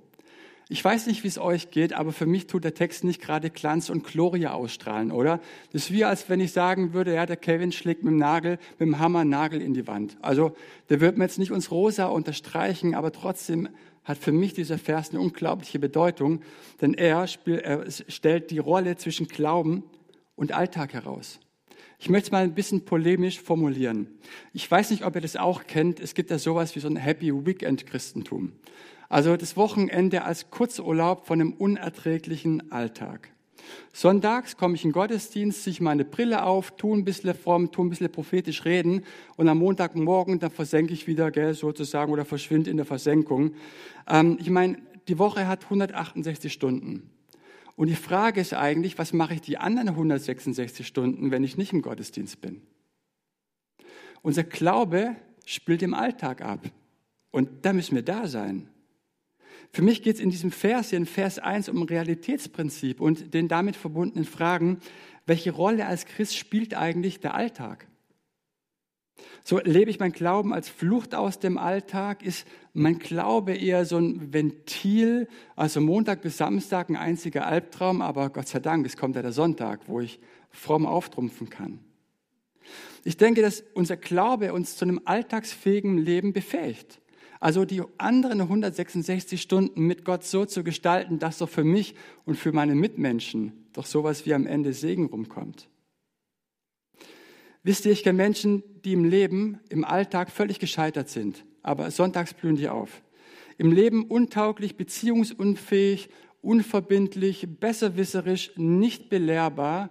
Ich 0.70 0.84
weiß 0.84 1.06
nicht, 1.06 1.24
wie 1.24 1.28
es 1.28 1.38
euch 1.38 1.70
geht, 1.70 1.94
aber 1.94 2.12
für 2.12 2.26
mich 2.26 2.46
tut 2.46 2.62
der 2.62 2.74
Text 2.74 3.02
nicht 3.02 3.22
gerade 3.22 3.48
Glanz 3.48 3.88
und 3.88 4.04
Gloria 4.04 4.52
ausstrahlen, 4.52 5.12
oder? 5.12 5.40
Das 5.72 5.84
ist 5.84 5.92
wie, 5.92 6.04
als 6.04 6.28
wenn 6.28 6.40
ich 6.40 6.52
sagen 6.52 6.92
würde, 6.92 7.14
ja, 7.14 7.24
der 7.24 7.38
Kevin 7.38 7.72
schlägt 7.72 8.04
mit 8.04 8.12
dem 8.12 8.18
Nagel, 8.18 8.58
mit 8.78 8.86
dem 8.86 8.98
Hammer 8.98 9.24
Nagel 9.24 9.62
in 9.62 9.72
die 9.72 9.86
Wand. 9.86 10.18
Also, 10.20 10.54
der 10.90 11.00
wird 11.00 11.16
mir 11.16 11.24
jetzt 11.24 11.38
nicht 11.38 11.52
uns 11.52 11.70
rosa 11.70 12.06
unterstreichen, 12.06 12.94
aber 12.94 13.12
trotzdem 13.12 13.70
hat 14.04 14.18
für 14.18 14.32
mich 14.32 14.52
dieser 14.52 14.76
Vers 14.76 15.10
eine 15.10 15.20
unglaubliche 15.20 15.78
Bedeutung, 15.78 16.42
denn 16.82 16.92
er, 16.92 17.26
spielt, 17.28 17.62
er 17.62 17.90
stellt 17.90 18.50
die 18.50 18.58
Rolle 18.58 18.96
zwischen 18.96 19.26
Glauben 19.26 19.84
und 20.36 20.52
Alltag 20.52 20.92
heraus. 20.92 21.40
Ich 21.98 22.10
möchte 22.10 22.26
es 22.26 22.32
mal 22.32 22.44
ein 22.44 22.54
bisschen 22.54 22.84
polemisch 22.84 23.40
formulieren. 23.40 24.06
Ich 24.52 24.70
weiß 24.70 24.90
nicht, 24.90 25.04
ob 25.04 25.14
ihr 25.14 25.20
das 25.22 25.36
auch 25.36 25.64
kennt. 25.66 25.98
Es 25.98 26.14
gibt 26.14 26.30
ja 26.30 26.38
sowas 26.38 26.76
wie 26.76 26.80
so 26.80 26.88
ein 26.88 26.96
Happy 26.96 27.32
Weekend 27.46 27.86
Christentum. 27.86 28.52
Also 29.08 29.36
das 29.36 29.56
Wochenende 29.56 30.24
als 30.24 30.50
Kurzurlaub 30.50 31.26
von 31.26 31.40
einem 31.40 31.52
unerträglichen 31.52 32.70
Alltag. 32.70 33.30
Sonntags 33.92 34.56
komme 34.56 34.74
ich 34.74 34.84
in 34.84 34.90
den 34.90 34.94
Gottesdienst, 34.94 35.62
ziehe 35.62 35.76
meine 35.80 36.04
Brille 36.04 36.44
auf, 36.44 36.76
tue 36.76 36.96
ein 36.96 37.04
bisschen 37.04 37.34
fromm, 37.34 37.70
tue 37.70 37.86
ein 37.86 37.90
bisschen 37.90 38.10
prophetisch 38.10 38.64
reden 38.64 39.04
und 39.36 39.48
am 39.48 39.58
Montagmorgen, 39.58 40.38
dann 40.38 40.50
versenke 40.50 40.92
ich 40.92 41.06
wieder, 41.06 41.30
gell, 41.30 41.54
sozusagen, 41.54 42.12
oder 42.12 42.24
verschwinde 42.24 42.70
in 42.70 42.76
der 42.76 42.86
Versenkung. 42.86 43.54
Ähm, 44.06 44.38
ich 44.40 44.50
meine, 44.50 44.78
die 45.08 45.18
Woche 45.18 45.46
hat 45.46 45.64
168 45.64 46.52
Stunden. 46.52 47.10
Und 47.76 47.88
die 47.88 47.94
Frage 47.94 48.40
ist 48.40 48.54
eigentlich, 48.54 48.98
was 48.98 49.12
mache 49.12 49.34
ich 49.34 49.40
die 49.40 49.58
anderen 49.58 49.90
166 49.90 50.86
Stunden, 50.86 51.30
wenn 51.30 51.44
ich 51.44 51.56
nicht 51.56 51.72
im 51.72 51.82
Gottesdienst 51.82 52.40
bin? 52.40 52.62
Unser 54.22 54.44
Glaube 54.44 55.16
spielt 55.44 55.82
im 55.82 55.94
Alltag 55.94 56.42
ab. 56.42 56.60
Und 57.30 57.48
da 57.62 57.72
müssen 57.72 57.94
wir 57.94 58.02
da 58.02 58.26
sein. 58.26 58.68
Für 59.72 59.82
mich 59.82 60.02
geht 60.02 60.16
es 60.16 60.20
in 60.20 60.30
diesem 60.30 60.50
Vers 60.50 60.90
hier 60.90 60.98
in 60.98 61.06
Vers 61.06 61.38
1 61.38 61.68
um 61.68 61.82
Realitätsprinzip 61.82 63.00
und 63.00 63.34
den 63.34 63.48
damit 63.48 63.76
verbundenen 63.76 64.24
Fragen, 64.24 64.80
welche 65.26 65.52
Rolle 65.52 65.86
als 65.86 66.06
Christ 66.06 66.36
spielt 66.36 66.74
eigentlich 66.74 67.20
der 67.20 67.34
Alltag? 67.34 67.86
So 69.44 69.58
lebe 69.58 69.90
ich 69.90 69.98
mein 69.98 70.12
Glauben 70.12 70.52
als 70.52 70.68
Flucht 70.68 71.14
aus 71.14 71.38
dem 71.38 71.58
Alltag? 71.58 72.22
Ist 72.22 72.46
mein 72.72 72.98
Glaube 72.98 73.54
eher 73.54 73.84
so 73.84 73.98
ein 73.98 74.32
Ventil, 74.32 75.28
also 75.56 75.80
Montag 75.80 76.22
bis 76.22 76.36
Samstag 76.36 76.90
ein 76.90 76.96
einziger 76.96 77.46
Albtraum, 77.46 78.02
aber 78.02 78.30
Gott 78.30 78.48
sei 78.48 78.60
Dank, 78.60 78.86
es 78.86 78.96
kommt 78.96 79.16
ja 79.16 79.22
der 79.22 79.32
Sonntag, 79.32 79.80
wo 79.86 80.00
ich 80.00 80.20
fromm 80.50 80.86
auftrumpfen 80.86 81.50
kann. 81.50 81.80
Ich 83.04 83.16
denke, 83.16 83.42
dass 83.42 83.64
unser 83.74 83.96
Glaube 83.96 84.52
uns 84.52 84.76
zu 84.76 84.84
einem 84.84 85.00
alltagsfähigen 85.04 85.98
Leben 85.98 86.32
befähigt. 86.32 87.00
Also 87.40 87.64
die 87.64 87.82
anderen 87.98 88.40
166 88.40 89.40
Stunden 89.40 89.82
mit 89.82 90.04
Gott 90.04 90.24
so 90.24 90.44
zu 90.44 90.64
gestalten, 90.64 91.18
dass 91.18 91.38
doch 91.38 91.48
für 91.48 91.64
mich 91.64 91.94
und 92.24 92.36
für 92.36 92.52
meine 92.52 92.74
Mitmenschen 92.74 93.52
doch 93.72 93.86
sowas 93.86 94.26
wie 94.26 94.34
am 94.34 94.46
Ende 94.46 94.72
Segen 94.72 95.06
rumkommt. 95.06 95.68
Wisst 97.62 97.86
ihr, 97.86 97.92
ich 97.92 98.02
kenne 98.02 98.16
Menschen, 98.16 98.62
die 98.84 98.92
im 98.92 99.04
Leben, 99.04 99.60
im 99.68 99.84
Alltag 99.84 100.30
völlig 100.30 100.58
gescheitert 100.58 101.08
sind, 101.08 101.44
aber 101.62 101.90
sonntags 101.90 102.34
blühen 102.34 102.56
die 102.56 102.68
auf. 102.68 103.02
Im 103.56 103.72
Leben 103.72 104.04
untauglich, 104.06 104.76
beziehungsunfähig, 104.76 106.08
unverbindlich, 106.40 107.46
besserwisserisch, 107.60 108.52
nicht 108.56 109.10
belehrbar. 109.10 109.90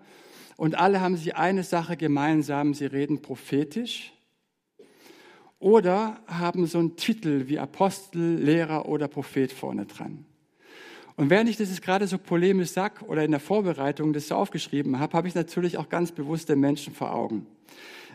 Und 0.56 0.76
alle 0.76 1.02
haben 1.02 1.18
sie 1.18 1.34
eine 1.34 1.64
Sache 1.64 1.98
gemeinsam, 1.98 2.74
sie 2.74 2.86
reden 2.86 3.22
prophetisch 3.22 4.14
oder 5.60 6.20
haben 6.28 6.66
so 6.68 6.80
einen 6.80 6.96
Titel 6.96 7.48
wie 7.48 7.60
Apostel, 7.60 8.36
Lehrer 8.36 8.88
oder 8.88 9.08
Prophet 9.08 9.52
vorne 9.52 9.86
dran. 9.86 10.26
Und 11.16 11.32
während 11.32 11.50
ich 11.50 11.58
das 11.58 11.70
jetzt 11.70 11.82
gerade 11.82 12.06
so 12.06 12.20
polemisch 12.20 12.70
sag 12.70 13.02
oder 13.02 13.24
in 13.24 13.32
der 13.32 13.40
Vorbereitung 13.40 14.14
das 14.14 14.28
so 14.28 14.36
aufgeschrieben 14.36 15.00
habe, 15.00 15.18
habe 15.18 15.28
ich 15.28 15.34
natürlich 15.34 15.78
auch 15.78 15.90
ganz 15.90 16.12
bewusste 16.12 16.56
Menschen 16.56 16.94
vor 16.94 17.14
Augen. 17.14 17.48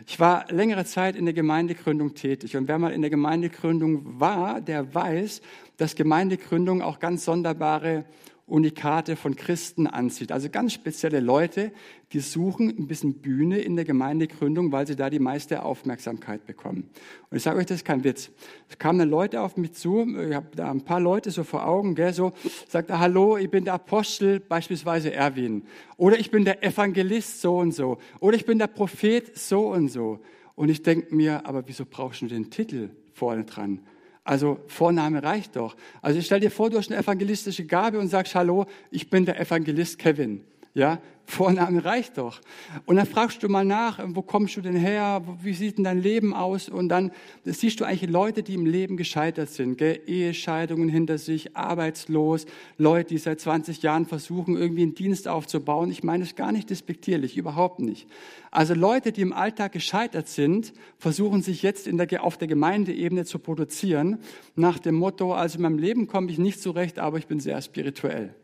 Ich 0.07 0.19
war 0.19 0.51
längere 0.51 0.85
Zeit 0.85 1.15
in 1.15 1.25
der 1.25 1.33
Gemeindegründung 1.33 2.13
tätig 2.13 2.55
und 2.55 2.67
wer 2.67 2.79
mal 2.79 2.91
in 2.91 3.01
der 3.01 3.09
Gemeindegründung 3.09 4.19
war, 4.19 4.61
der 4.61 4.93
weiß, 4.93 5.41
dass 5.77 5.95
Gemeindegründung 5.95 6.81
auch 6.81 6.99
ganz 6.99 7.25
sonderbare 7.25 8.05
Unikate 8.45 9.15
von 9.15 9.35
Christen 9.35 9.87
anzieht. 9.87 10.31
Also 10.31 10.49
ganz 10.49 10.73
spezielle 10.73 11.21
Leute, 11.21 11.71
die 12.11 12.19
suchen 12.19 12.69
ein 12.69 12.87
bisschen 12.87 13.21
Bühne 13.21 13.59
in 13.59 13.77
der 13.77 13.85
Gemeindegründung, 13.85 14.71
weil 14.73 14.85
sie 14.85 14.97
da 14.97 15.09
die 15.09 15.19
meiste 15.19 15.63
Aufmerksamkeit 15.63 16.45
bekommen. 16.45 16.89
Und 17.29 17.37
ich 17.37 17.43
sage 17.43 17.59
euch, 17.59 17.65
das 17.65 17.77
ist 17.77 17.85
kein 17.85 18.03
Witz. 18.03 18.31
Es 18.69 18.77
kamen 18.77 18.99
dann 18.99 19.09
Leute 19.09 19.39
auf 19.41 19.55
mich 19.55 19.71
zu, 19.73 20.05
ich 20.27 20.35
habe 20.35 20.47
da 20.55 20.69
ein 20.69 20.81
paar 20.81 20.99
Leute 20.99 21.31
so 21.31 21.43
vor 21.45 21.65
Augen, 21.65 21.95
gell, 21.95 22.13
so, 22.13 22.33
sagt, 22.67 22.91
hallo, 22.91 23.37
ich 23.37 23.49
bin 23.49 23.63
der 23.63 23.75
Apostel, 23.75 24.41
beispielsweise 24.41 25.13
Erwin. 25.13 25.63
Oder 25.95 26.19
ich 26.19 26.29
bin 26.29 26.43
der 26.43 26.61
Evangelist 26.63 27.39
so 27.39 27.57
und 27.57 27.71
so. 27.71 27.97
Oder 28.19 28.35
ich 28.35 28.45
bin 28.45 28.59
der 28.59 28.67
Prophet 28.67 29.37
so 29.37 29.69
und 29.69 29.87
so. 29.87 30.19
Und 30.55 30.69
ich 30.69 30.83
denke 30.83 31.15
mir, 31.15 31.45
aber 31.45 31.67
wieso 31.67 31.85
brauchst 31.85 32.21
du 32.21 32.27
den 32.27 32.51
Titel 32.51 32.89
vorne 33.13 33.45
dran? 33.45 33.79
Also 34.23 34.59
Vorname 34.67 35.21
reicht 35.21 35.55
doch. 35.55 35.75
Also 36.01 36.21
stell 36.21 36.39
dir 36.39 36.51
vor, 36.51 36.69
du 36.69 36.77
hast 36.77 36.91
eine 36.91 37.01
evangelistische 37.01 37.65
Gabe 37.65 37.99
und 37.99 38.07
sagst, 38.07 38.35
hallo, 38.35 38.65
ich 38.89 39.09
bin 39.09 39.25
der 39.25 39.39
Evangelist 39.39 39.99
Kevin. 39.99 40.45
Ja, 40.73 40.99
Vorname 41.25 41.85
reicht 41.85 42.17
doch. 42.17 42.41
Und 42.85 42.97
dann 42.97 43.05
fragst 43.05 43.41
du 43.43 43.47
mal 43.47 43.63
nach, 43.63 43.99
wo 44.07 44.21
kommst 44.21 44.57
du 44.57 44.61
denn 44.61 44.75
her? 44.75 45.23
Wie 45.41 45.53
sieht 45.53 45.77
denn 45.77 45.83
dein 45.83 46.01
Leben 46.01 46.33
aus? 46.33 46.67
Und 46.67 46.89
dann 46.89 47.11
siehst 47.43 47.79
du 47.79 47.85
eigentlich 47.85 48.09
Leute, 48.09 48.43
die 48.43 48.55
im 48.55 48.65
Leben 48.65 48.97
gescheitert 48.97 49.49
sind. 49.49 49.77
Gell? 49.77 50.01
Ehescheidungen 50.05 50.89
hinter 50.89 51.17
sich, 51.17 51.55
arbeitslos, 51.55 52.45
Leute, 52.77 53.09
die 53.09 53.17
seit 53.17 53.39
20 53.39 53.81
Jahren 53.81 54.05
versuchen, 54.05 54.57
irgendwie 54.57 54.83
einen 54.83 54.95
Dienst 54.95 55.27
aufzubauen. 55.27 55.89
Ich 55.91 56.03
meine 56.03 56.23
es 56.23 56.35
gar 56.35 56.51
nicht 56.51 56.69
despektierlich, 56.69 57.37
überhaupt 57.37 57.79
nicht. 57.79 58.07
Also 58.51 58.73
Leute, 58.73 59.11
die 59.11 59.21
im 59.21 59.33
Alltag 59.33 59.71
gescheitert 59.71 60.27
sind, 60.27 60.73
versuchen 60.97 61.41
sich 61.41 61.63
jetzt 61.63 61.87
der, 61.87 62.23
auf 62.23 62.37
der 62.37 62.47
Gemeindeebene 62.47 63.25
zu 63.25 63.39
produzieren, 63.39 64.19
nach 64.55 64.77
dem 64.77 64.95
Motto, 64.95 65.33
also 65.33 65.57
in 65.57 65.63
meinem 65.63 65.79
Leben 65.79 66.07
komme 66.07 66.29
ich 66.29 66.37
nicht 66.37 66.61
zurecht, 66.61 66.99
aber 66.99 67.17
ich 67.17 67.27
bin 67.27 67.39
sehr 67.39 67.61
spirituell. 67.61 68.35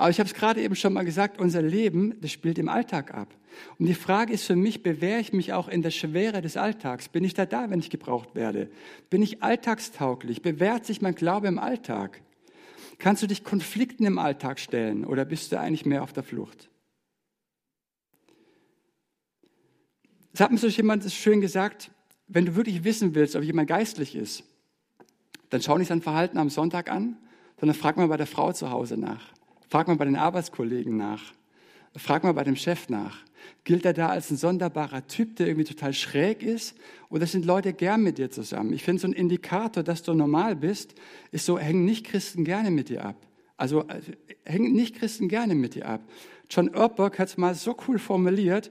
Aber 0.00 0.08
ich 0.08 0.18
habe 0.18 0.26
es 0.26 0.34
gerade 0.34 0.62
eben 0.62 0.74
schon 0.76 0.94
mal 0.94 1.04
gesagt, 1.04 1.38
unser 1.38 1.60
Leben, 1.60 2.18
das 2.22 2.30
spielt 2.30 2.56
im 2.56 2.70
Alltag 2.70 3.12
ab. 3.12 3.28
Und 3.78 3.84
die 3.84 3.92
Frage 3.92 4.32
ist 4.32 4.46
für 4.46 4.56
mich, 4.56 4.82
bewähre 4.82 5.20
ich 5.20 5.34
mich 5.34 5.52
auch 5.52 5.68
in 5.68 5.82
der 5.82 5.90
Schwere 5.90 6.40
des 6.40 6.56
Alltags? 6.56 7.10
Bin 7.10 7.22
ich 7.22 7.34
da 7.34 7.44
da, 7.44 7.68
wenn 7.68 7.80
ich 7.80 7.90
gebraucht 7.90 8.34
werde? 8.34 8.70
Bin 9.10 9.20
ich 9.20 9.42
alltagstauglich? 9.42 10.40
Bewährt 10.40 10.86
sich 10.86 11.02
mein 11.02 11.14
Glaube 11.14 11.48
im 11.48 11.58
Alltag? 11.58 12.22
Kannst 12.96 13.22
du 13.22 13.26
dich 13.26 13.44
Konflikten 13.44 14.06
im 14.06 14.18
Alltag 14.18 14.58
stellen 14.58 15.04
oder 15.04 15.26
bist 15.26 15.52
du 15.52 15.60
eigentlich 15.60 15.84
mehr 15.84 16.02
auf 16.02 16.14
der 16.14 16.22
Flucht? 16.22 16.70
Es 20.32 20.40
hat 20.40 20.50
mir 20.50 20.56
so 20.56 20.68
jemand 20.68 21.12
schön 21.12 21.42
gesagt, 21.42 21.90
wenn 22.26 22.46
du 22.46 22.56
wirklich 22.56 22.84
wissen 22.84 23.14
willst, 23.14 23.36
ob 23.36 23.42
jemand 23.42 23.68
geistlich 23.68 24.16
ist, 24.16 24.44
dann 25.50 25.60
schau 25.60 25.76
nicht 25.76 25.88
sein 25.88 26.00
Verhalten 26.00 26.38
am 26.38 26.48
Sonntag 26.48 26.90
an, 26.90 27.18
sondern 27.58 27.76
frag 27.76 27.98
mal 27.98 28.08
bei 28.08 28.16
der 28.16 28.26
Frau 28.26 28.50
zu 28.54 28.70
Hause 28.70 28.96
nach. 28.96 29.38
Frag 29.70 29.86
mal 29.86 29.94
bei 29.94 30.04
den 30.04 30.16
Arbeitskollegen 30.16 30.96
nach. 30.96 31.22
Frag 31.94 32.24
mal 32.24 32.34
bei 32.34 32.42
dem 32.42 32.56
Chef 32.56 32.88
nach. 32.88 33.18
Gilt 33.62 33.84
er 33.84 33.92
da 33.92 34.08
als 34.08 34.28
ein 34.28 34.36
sonderbarer 34.36 35.06
Typ, 35.06 35.36
der 35.36 35.46
irgendwie 35.46 35.72
total 35.72 35.92
schräg 35.92 36.42
ist? 36.42 36.74
Oder 37.08 37.24
sind 37.28 37.44
Leute 37.44 37.72
gern 37.72 38.02
mit 38.02 38.18
dir 38.18 38.32
zusammen? 38.32 38.72
Ich 38.72 38.82
finde, 38.82 39.00
so 39.00 39.06
ein 39.06 39.12
Indikator, 39.12 39.84
dass 39.84 40.02
du 40.02 40.12
normal 40.12 40.56
bist, 40.56 40.96
ist 41.30 41.46
so, 41.46 41.56
hängen 41.56 41.84
nicht 41.84 42.04
Christen 42.04 42.44
gerne 42.44 42.72
mit 42.72 42.88
dir 42.88 43.04
ab. 43.04 43.14
Also 43.56 43.82
äh, 43.82 44.00
hängen 44.44 44.72
nicht 44.72 44.96
Christen 44.96 45.28
gerne 45.28 45.54
mit 45.54 45.76
dir 45.76 45.88
ab. 45.88 46.00
John 46.50 46.74
Ortberg 46.74 47.20
hat 47.20 47.28
es 47.28 47.36
mal 47.36 47.54
so 47.54 47.76
cool 47.86 48.00
formuliert. 48.00 48.70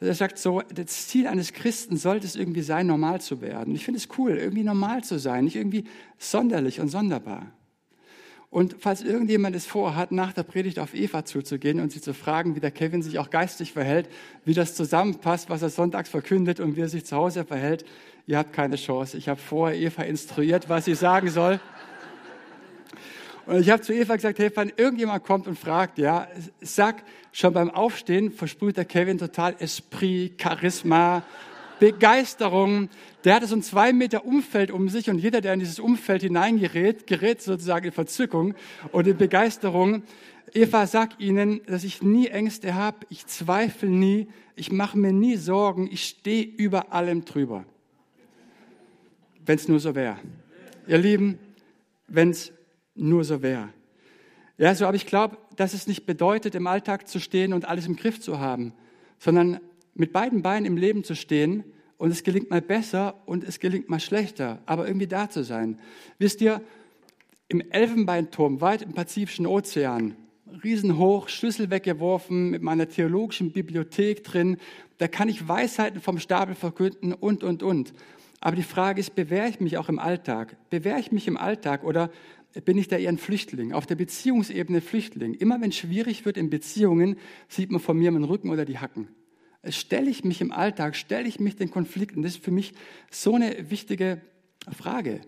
Er 0.00 0.14
sagt 0.14 0.38
so, 0.38 0.62
das 0.74 1.08
Ziel 1.08 1.26
eines 1.26 1.52
Christen 1.52 1.98
sollte 1.98 2.26
es 2.26 2.36
irgendwie 2.36 2.62
sein, 2.62 2.86
normal 2.86 3.20
zu 3.20 3.42
werden. 3.42 3.74
Ich 3.74 3.84
finde 3.84 3.98
es 3.98 4.08
cool, 4.16 4.38
irgendwie 4.38 4.64
normal 4.64 5.04
zu 5.04 5.18
sein, 5.18 5.44
nicht 5.44 5.56
irgendwie 5.56 5.84
sonderlich 6.16 6.80
und 6.80 6.88
sonderbar. 6.88 7.52
Und 8.50 8.76
falls 8.80 9.02
irgendjemand 9.02 9.54
es 9.54 9.66
vorhat, 9.66 10.10
nach 10.10 10.32
der 10.32 10.42
Predigt 10.42 10.78
auf 10.78 10.94
Eva 10.94 11.24
zuzugehen 11.24 11.80
und 11.80 11.92
sie 11.92 12.00
zu 12.00 12.14
fragen, 12.14 12.56
wie 12.56 12.60
der 12.60 12.70
Kevin 12.70 13.02
sich 13.02 13.18
auch 13.18 13.28
geistig 13.28 13.72
verhält, 13.74 14.08
wie 14.46 14.54
das 14.54 14.74
zusammenpasst, 14.74 15.50
was 15.50 15.60
er 15.60 15.68
sonntags 15.68 16.08
verkündet 16.08 16.58
und 16.58 16.76
wie 16.76 16.80
er 16.80 16.88
sich 16.88 17.04
zu 17.04 17.14
Hause 17.14 17.44
verhält, 17.44 17.84
ihr 18.26 18.38
habt 18.38 18.54
keine 18.54 18.76
Chance. 18.76 19.18
Ich 19.18 19.28
habe 19.28 19.38
vorher 19.38 19.78
Eva 19.78 20.02
instruiert, 20.02 20.70
was 20.70 20.86
sie 20.86 20.94
sagen 20.94 21.28
soll. 21.28 21.60
Und 23.44 23.60
ich 23.60 23.70
habe 23.70 23.82
zu 23.82 23.94
Eva 23.94 24.16
gesagt, 24.16 24.38
hey, 24.38 24.50
wenn 24.54 24.72
irgendjemand 24.76 25.24
kommt 25.24 25.46
und 25.46 25.58
fragt, 25.58 25.98
ja, 25.98 26.28
sag, 26.60 27.02
schon 27.32 27.52
beim 27.52 27.70
Aufstehen 27.70 28.30
versprüht 28.30 28.78
der 28.78 28.84
Kevin 28.86 29.18
total 29.18 29.56
Esprit, 29.58 30.40
Charisma, 30.40 31.22
Begeisterung. 31.80 32.88
Der 33.28 33.34
hatte 33.34 33.46
so 33.46 33.56
ein 33.56 33.62
zwei 33.62 33.92
Meter 33.92 34.24
Umfeld 34.24 34.70
um 34.70 34.88
sich 34.88 35.10
und 35.10 35.18
jeder, 35.18 35.42
der 35.42 35.52
in 35.52 35.60
dieses 35.60 35.80
Umfeld 35.80 36.22
hineingerät, 36.22 37.06
gerät 37.06 37.42
sozusagen 37.42 37.84
in 37.84 37.92
Verzückung 37.92 38.54
und 38.90 39.06
in 39.06 39.18
Begeisterung. 39.18 40.02
Eva, 40.54 40.86
sag 40.86 41.20
ihnen, 41.20 41.60
dass 41.66 41.84
ich 41.84 42.00
nie 42.00 42.28
Ängste 42.28 42.74
habe, 42.74 43.04
ich 43.10 43.26
zweifle 43.26 43.90
nie, 43.90 44.28
ich 44.56 44.72
mache 44.72 44.96
mir 44.96 45.12
nie 45.12 45.36
Sorgen, 45.36 45.90
ich 45.92 46.04
stehe 46.04 46.42
über 46.42 46.94
allem 46.94 47.26
drüber. 47.26 47.66
Wenn 49.44 49.56
es 49.56 49.68
nur 49.68 49.80
so 49.80 49.94
wäre. 49.94 50.16
Ihr 50.86 50.96
Lieben, 50.96 51.38
wenn 52.06 52.30
es 52.30 52.50
nur 52.94 53.24
so 53.24 53.42
wäre. 53.42 53.68
Ja, 54.56 54.74
so, 54.74 54.86
aber 54.86 54.96
ich 54.96 55.04
glaube, 55.04 55.36
dass 55.54 55.74
es 55.74 55.86
nicht 55.86 56.06
bedeutet, 56.06 56.54
im 56.54 56.66
Alltag 56.66 57.06
zu 57.06 57.20
stehen 57.20 57.52
und 57.52 57.66
alles 57.66 57.86
im 57.86 57.96
Griff 57.96 58.22
zu 58.22 58.40
haben, 58.40 58.72
sondern 59.18 59.60
mit 59.92 60.14
beiden 60.14 60.40
Beinen 60.40 60.64
im 60.64 60.78
Leben 60.78 61.04
zu 61.04 61.14
stehen 61.14 61.62
und 61.98 62.10
es 62.10 62.22
gelingt 62.22 62.48
mal 62.48 62.62
besser 62.62 63.20
und 63.26 63.44
es 63.44 63.60
gelingt 63.60 63.88
mal 63.90 64.00
schlechter, 64.00 64.62
aber 64.66 64.86
irgendwie 64.86 65.08
da 65.08 65.28
zu 65.28 65.44
sein. 65.44 65.78
Wisst 66.18 66.40
ihr, 66.40 66.62
im 67.48 67.60
Elfenbeinturm, 67.60 68.60
weit 68.60 68.82
im 68.82 68.92
Pazifischen 68.92 69.46
Ozean, 69.46 70.16
riesenhoch, 70.62 71.28
Schlüssel 71.28 71.70
weggeworfen, 71.70 72.50
mit 72.50 72.62
meiner 72.62 72.88
theologischen 72.88 73.52
Bibliothek 73.52 74.22
drin, 74.24 74.58
da 74.98 75.08
kann 75.08 75.28
ich 75.28 75.48
Weisheiten 75.48 76.00
vom 76.00 76.18
Stapel 76.18 76.54
verkünden 76.54 77.12
und, 77.12 77.42
und, 77.42 77.62
und. 77.62 77.92
Aber 78.40 78.54
die 78.54 78.62
Frage 78.62 79.00
ist, 79.00 79.14
bewähre 79.14 79.48
ich 79.48 79.60
mich 79.60 79.78
auch 79.78 79.88
im 79.88 79.98
Alltag? 79.98 80.56
Bewähre 80.70 81.00
ich 81.00 81.10
mich 81.10 81.26
im 81.26 81.36
Alltag 81.36 81.84
oder 81.84 82.10
bin 82.64 82.78
ich 82.78 82.88
da 82.88 82.96
eher 82.96 83.08
ein 83.08 83.18
Flüchtling, 83.18 83.72
auf 83.72 83.86
der 83.86 83.96
Beziehungsebene 83.96 84.80
Flüchtling? 84.80 85.34
Immer 85.34 85.60
wenn 85.60 85.70
es 85.70 85.76
schwierig 85.76 86.24
wird 86.24 86.36
in 86.36 86.50
Beziehungen, 86.50 87.16
sieht 87.48 87.70
man 87.70 87.80
von 87.80 87.98
mir 87.98 88.10
meinen 88.10 88.24
Rücken 88.24 88.50
oder 88.50 88.64
die 88.64 88.78
Hacken. 88.78 89.08
Stelle 89.66 90.08
ich 90.08 90.24
mich 90.24 90.40
im 90.40 90.52
Alltag, 90.52 90.96
stelle 90.96 91.28
ich 91.28 91.40
mich 91.40 91.56
den 91.56 91.70
Konflikten? 91.70 92.22
Das 92.22 92.36
ist 92.36 92.44
für 92.44 92.50
mich 92.50 92.74
so 93.10 93.34
eine 93.34 93.70
wichtige 93.70 94.20
Frage. 94.70 95.20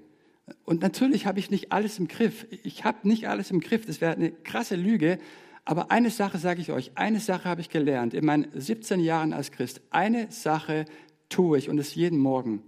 Und 0.65 0.83
natürlich 0.83 1.27
habe 1.27 1.39
ich 1.39 1.51
nicht 1.51 1.73
alles 1.73 1.99
im 1.99 2.09
Griff. 2.09 2.47
Ich 2.63 2.85
habe 2.85 3.09
nicht 3.09 3.29
alles 3.29 3.51
im 3.51 3.61
Griff. 3.61 3.87
Das 3.87 4.01
wäre 4.01 4.13
eine 4.13 4.31
krasse 4.31 4.77
Lüge. 4.77 5.19
Aber 5.65 5.91
eine 5.91 6.11
Sache 6.11 6.39
sage 6.39 6.61
ich 6.61 6.73
euch, 6.73 6.93
eine 6.95 7.21
Sache 7.21 7.49
habe 7.49 7.61
ich 7.61 7.69
gelernt 7.69 8.15
in 8.15 8.25
meinen 8.25 8.49
17 8.55 9.01
Jahren 9.01 9.33
als 9.33 9.53
Christ. 9.53 9.83
Eine 9.91 10.31
Sache 10.31 10.85
tue 11.29 11.59
ich 11.59 11.69
und 11.69 11.79
es 11.79 11.95
jeden 11.95 12.19
Morgen. 12.19 12.63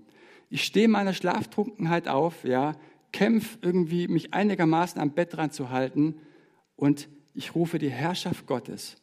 Ich 0.51 0.65
stehe 0.65 0.89
meiner 0.89 1.15
Schlaftrunkenheit 1.15 2.09
auf, 2.09 2.45
ja, 2.45 2.77
kämpfe 3.11 3.59
irgendwie, 3.63 4.09
mich 4.09 4.35
einigermaßen 4.35 5.01
am 5.01 5.13
Bett 5.13 5.35
dran 5.35 5.51
zu 5.51 5.71
halten 5.71 6.17
und 6.77 7.09
ich 7.35 7.55
rufe 7.55 7.79
die 7.79 7.91
Herrschaft 7.91 8.47
Gottes 8.47 9.02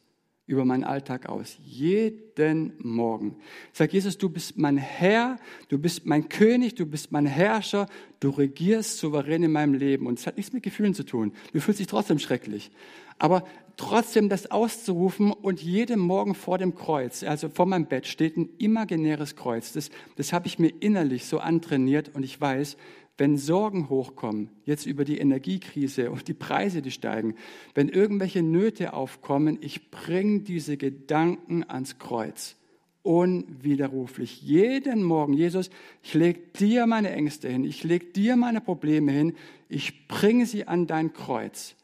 über 0.50 0.64
meinen 0.64 0.82
Alltag 0.82 1.28
aus. 1.28 1.58
Jeden 1.64 2.72
Morgen. 2.78 3.36
Sag 3.72 3.92
Jesus, 3.92 4.18
du 4.18 4.28
bist 4.28 4.58
mein 4.58 4.76
Herr, 4.76 5.36
du 5.68 5.78
bist 5.78 6.06
mein 6.06 6.28
König, 6.28 6.74
du 6.74 6.86
bist 6.86 7.12
mein 7.12 7.24
Herrscher, 7.24 7.86
du 8.18 8.30
regierst 8.30 8.98
souverän 8.98 9.44
in 9.44 9.52
meinem 9.52 9.74
Leben. 9.74 10.08
Und 10.08 10.18
es 10.18 10.26
hat 10.26 10.36
nichts 10.36 10.52
mit 10.52 10.64
Gefühlen 10.64 10.92
zu 10.92 11.04
tun. 11.04 11.32
Du 11.52 11.60
fühlst 11.60 11.78
dich 11.78 11.86
trotzdem 11.86 12.18
schrecklich. 12.18 12.72
Aber 13.16 13.44
trotzdem 13.76 14.28
das 14.28 14.50
auszurufen 14.50 15.30
und 15.30 15.62
jeden 15.62 16.00
Morgen 16.00 16.34
vor 16.34 16.58
dem 16.58 16.74
Kreuz, 16.74 17.22
also 17.22 17.48
vor 17.48 17.66
meinem 17.66 17.86
Bett, 17.86 18.06
steht 18.08 18.36
ein 18.36 18.48
imaginäres 18.58 19.36
Kreuz. 19.36 19.72
Das, 19.72 19.90
das 20.16 20.32
habe 20.32 20.48
ich 20.48 20.58
mir 20.58 20.72
innerlich 20.80 21.26
so 21.26 21.38
antrainiert 21.38 22.10
und 22.14 22.24
ich 22.24 22.40
weiß, 22.40 22.76
wenn 23.20 23.36
Sorgen 23.36 23.90
hochkommen, 23.90 24.48
jetzt 24.64 24.86
über 24.86 25.04
die 25.04 25.18
Energiekrise 25.18 26.10
und 26.10 26.26
die 26.26 26.32
Preise, 26.32 26.80
die 26.80 26.90
steigen, 26.90 27.34
wenn 27.74 27.90
irgendwelche 27.90 28.42
Nöte 28.42 28.94
aufkommen, 28.94 29.58
ich 29.60 29.90
bringe 29.90 30.40
diese 30.40 30.78
Gedanken 30.78 31.62
ans 31.68 31.98
Kreuz. 31.98 32.56
Unwiderruflich. 33.02 34.40
Jeden 34.40 35.02
Morgen, 35.02 35.34
Jesus, 35.34 35.68
ich 36.02 36.14
lege 36.14 36.40
dir 36.58 36.86
meine 36.86 37.10
Ängste 37.10 37.50
hin, 37.50 37.64
ich 37.64 37.84
lege 37.84 38.06
dir 38.06 38.36
meine 38.36 38.62
Probleme 38.62 39.12
hin, 39.12 39.34
ich 39.68 40.08
bringe 40.08 40.46
sie 40.46 40.66
an 40.66 40.86
dein 40.86 41.12
Kreuz. 41.12 41.76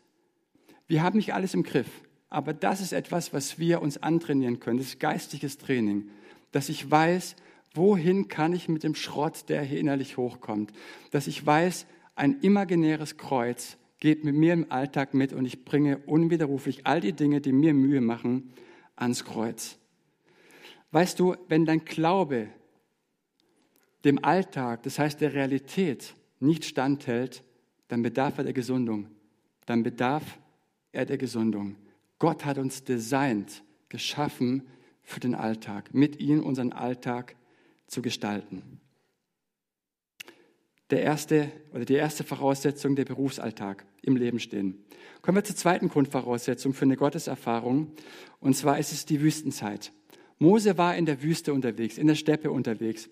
Wir 0.89 1.03
haben 1.03 1.19
nicht 1.19 1.35
alles 1.35 1.53
im 1.53 1.65
Griff, 1.65 1.89
aber 2.31 2.55
das 2.55 2.81
ist 2.81 2.95
etwas, 2.95 3.35
was 3.35 3.59
wir 3.59 3.83
uns 3.83 4.03
antrainieren 4.03 4.59
können. 4.59 4.79
Das 4.79 4.87
ist 4.87 5.01
geistiges 5.01 5.59
Training, 5.59 6.09
dass 6.53 6.71
ich 6.71 6.91
weiß, 6.91 7.37
wohin 7.77 8.29
kann 8.29 8.53
ich 8.53 8.69
mit 8.69 8.83
dem 8.83 8.95
Schrott, 8.95 9.49
der 9.49 9.63
hier 9.63 9.81
innerlich 9.81 10.17
hochkommt? 10.17 10.73
Dass 11.11 11.27
ich 11.27 11.45
weiß, 11.45 11.87
ein 12.15 12.41
imaginäres 12.41 13.17
Kreuz 13.17 13.77
geht 13.99 14.25
mit 14.25 14.35
mir 14.35 14.53
im 14.53 14.71
Alltag 14.71 15.15
mit 15.15 15.33
und 15.33 15.47
ich 15.47 15.65
bringe 15.65 15.99
unwiderruflich 15.99 16.87
all 16.87 17.01
die 17.01 17.13
Dinge, 17.13 17.41
die 17.41 17.53
mir 17.53 17.75
Mühe 17.75 18.01
machen, 18.01 18.53
ans 18.95 19.25
Kreuz. 19.25 19.79
Weißt 20.91 21.19
du, 21.21 21.37
wenn 21.49 21.65
dein 21.65 21.85
Glaube 21.85 22.49
dem 24.05 24.25
Alltag, 24.25 24.83
das 24.85 24.99
heißt 24.99 25.21
der 25.21 25.35
Realität, 25.35 26.15
nicht 26.41 26.65
standhält, 26.65 27.43
dann 27.89 28.03
bedarf 28.03 28.39
er 28.39 28.45
der 28.45 28.53
Gesundung. 28.53 29.09
Dann 29.65 29.83
bedarf 29.83 30.39
er 30.93 31.07
der 31.07 31.19
Gesundung. 31.19 31.77
Gott 32.19 32.45
hat 32.45 32.59
uns 32.59 32.85
designt, 32.85 33.63
geschaffen 33.89 34.63
für 35.03 35.21
den 35.21 35.35
Alltag, 35.35 35.93
mit 35.93 36.21
ihm 36.21 36.43
unseren 36.43 36.73
Alltag 36.73 37.37
zu 37.87 38.03
gestalten. 38.03 38.81
Der 40.91 41.03
erste 41.03 41.51
oder 41.73 41.85
die 41.85 41.95
erste 41.95 42.23
Voraussetzung 42.23 42.95
der 42.95 43.05
Berufsalltag 43.05 43.85
im 44.03 44.17
Leben 44.17 44.39
stehen. 44.39 44.85
Kommen 45.21 45.37
wir 45.37 45.45
zur 45.45 45.57
zweiten 45.57 45.89
Grundvoraussetzung 45.89 46.75
für 46.75 46.85
eine 46.85 46.97
Gotteserfahrung 46.97 47.93
und 48.41 48.55
zwar 48.55 48.79
ist 48.79 48.93
es 48.93 49.05
die 49.05 49.21
Wüstenzeit. 49.21 49.93
Mose 50.39 50.79
war 50.79 50.97
in 50.97 51.07
der 51.07 51.23
Wüste 51.23 51.53
unterwegs, 51.53 51.99
in 51.99 52.07
der 52.07 52.15
Steppe 52.15 52.51
unterwegs 52.51 53.09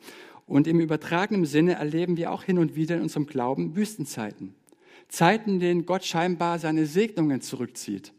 und 0.47 0.67
im 0.67 0.79
übertragenen 0.79 1.47
Sinne 1.47 1.75
erleben 1.75 2.17
wir 2.17 2.31
auch 2.31 2.45
hin 2.45 2.59
und 2.59 2.77
wieder 2.77 2.97
in 2.97 3.03
unserem 3.03 3.27
Glauben 3.27 3.77
Wüstenzeiten. 3.77 4.55
Zeiten, 5.09 5.55
in 5.55 5.61
denen 5.61 5.87
Gott 5.87 6.05
scheinbar 6.05 6.59
seine 6.59 6.87
Segnungen 6.87 7.41
zurückzieht. 7.41 8.13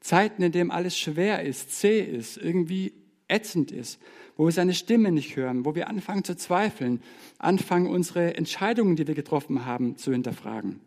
Zeiten, 0.00 0.42
in 0.42 0.52
denen 0.52 0.70
alles 0.70 0.98
schwer 0.98 1.42
ist, 1.42 1.78
zäh 1.78 2.00
ist, 2.00 2.36
irgendwie 2.36 2.92
ätzend 3.32 3.72
ist, 3.72 4.00
wo 4.36 4.44
wir 4.44 4.52
seine 4.52 4.74
Stimme 4.74 5.10
nicht 5.10 5.36
hören, 5.36 5.64
wo 5.64 5.74
wir 5.74 5.88
anfangen 5.88 6.24
zu 6.24 6.36
zweifeln, 6.36 7.02
anfangen 7.38 7.86
unsere 7.86 8.36
Entscheidungen, 8.36 8.96
die 8.96 9.06
wir 9.06 9.14
getroffen 9.14 9.64
haben, 9.64 9.96
zu 9.96 10.12
hinterfragen. 10.12 10.80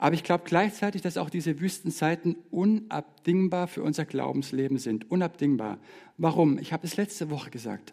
Aber 0.00 0.14
ich 0.14 0.24
glaube 0.24 0.44
gleichzeitig, 0.46 1.02
dass 1.02 1.18
auch 1.18 1.28
diese 1.28 1.60
Wüstenzeiten 1.60 2.34
unabdingbar 2.50 3.68
für 3.68 3.82
unser 3.82 4.06
Glaubensleben 4.06 4.78
sind. 4.78 5.10
Unabdingbar. 5.10 5.76
Warum? 6.16 6.58
Ich 6.58 6.72
habe 6.72 6.86
es 6.86 6.96
letzte 6.96 7.28
Woche 7.28 7.50
gesagt. 7.50 7.92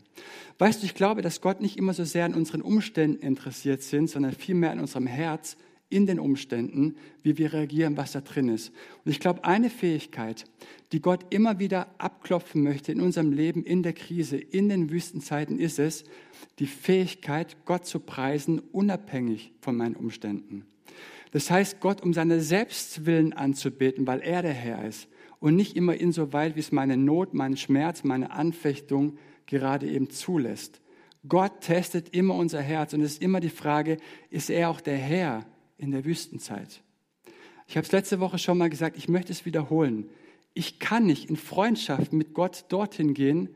Weißt 0.58 0.82
du, 0.82 0.86
ich 0.86 0.96
glaube, 0.96 1.22
dass 1.22 1.42
Gott 1.42 1.60
nicht 1.60 1.76
immer 1.76 1.94
so 1.94 2.06
sehr 2.06 2.24
an 2.24 2.34
unseren 2.34 2.62
Umständen 2.62 3.22
interessiert 3.22 3.82
sind, 3.84 4.10
sondern 4.10 4.32
vielmehr 4.32 4.72
an 4.72 4.80
unserem 4.80 5.06
Herz 5.06 5.58
in 5.90 6.06
den 6.06 6.20
Umständen, 6.20 6.96
wie 7.24 7.38
wir 7.38 7.54
reagieren, 7.54 7.98
was 7.98 8.12
da 8.12 8.22
drin 8.22 8.50
ist. 8.50 8.74
Und 9.06 9.12
ich 9.12 9.20
glaube, 9.20 9.46
eine 9.46 9.70
Fähigkeit, 9.70 10.46
die 10.92 11.02
Gott 11.02 11.26
immer 11.30 11.60
wieder 11.60 11.88
abklopfen 11.98 12.62
möchte 12.62 12.92
in 12.92 13.02
unserem 13.02 13.32
Leben, 13.32 13.64
in 13.64 13.84
der 13.84 13.94
Krise, 13.94 14.38
in 14.38 14.70
den 14.70 14.90
Wüstenzeiten, 14.90 15.60
ist 15.60 15.80
es, 15.80 16.04
die 16.60 16.68
Fähigkeit, 16.68 17.58
Gott 17.66 17.86
zu 17.86 18.00
preisen, 18.00 18.60
unabhängig 18.72 19.54
von 19.62 19.78
meinen 19.78 19.96
Umständen. 19.96 20.66
Das 21.32 21.52
heißt, 21.52 21.80
Gott 21.80 22.02
um 22.02 22.14
seine 22.14 22.42
Selbstwillen 22.42 23.34
anzubeten, 23.34 24.08
weil 24.08 24.22
er 24.22 24.42
der 24.42 24.54
Herr 24.54 24.86
ist 24.88 25.08
und 25.40 25.56
nicht 25.56 25.76
immer 25.76 25.96
insoweit, 25.96 26.56
wie 26.56 26.62
es 26.62 26.72
meine 26.72 26.98
Not, 26.98 27.34
mein 27.34 27.58
Schmerz, 27.58 28.04
meine 28.04 28.32
Anfechtung 28.32 29.18
gerade 29.46 29.88
eben 29.88 30.10
zulässt. 30.10 30.82
Gott 31.28 31.62
testet 31.62 32.16
immer 32.16 32.36
unser 32.36 32.62
Herz 32.62 32.94
und 32.94 33.02
es 33.02 33.14
ist 33.14 33.22
immer 33.22 33.40
die 33.40 33.50
Frage, 33.50 33.98
ist 34.30 34.50
er 34.50 34.70
auch 34.70 34.82
der 34.82 34.98
Herr 34.98 35.46
in 35.78 35.92
der 35.92 36.06
Wüstenzeit. 36.06 36.82
Ich 37.68 37.76
habe 37.76 37.86
es 37.86 37.92
letzte 37.92 38.20
Woche 38.20 38.38
schon 38.38 38.58
mal 38.58 38.70
gesagt, 38.70 38.98
ich 38.98 39.10
möchte 39.10 39.32
es 39.32 39.46
wiederholen. 39.46 40.10
Ich 40.54 40.80
kann 40.80 41.06
nicht 41.06 41.30
in 41.30 41.36
Freundschaft 41.36 42.14
mit 42.14 42.34
Gott 42.34 42.66
dorthin 42.70 43.14
gehen, 43.14 43.50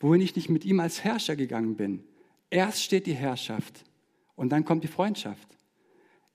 wohin 0.00 0.20
ich 0.20 0.36
nicht 0.36 0.48
mit 0.48 0.64
ihm 0.64 0.80
als 0.80 1.04
Herrscher 1.04 1.36
gegangen 1.36 1.76
bin. 1.76 2.04
Erst 2.50 2.82
steht 2.82 3.06
die 3.06 3.14
Herrschaft 3.14 3.84
und 4.36 4.50
dann 4.50 4.64
kommt 4.64 4.84
die 4.84 4.88
Freundschaft. 4.88 5.48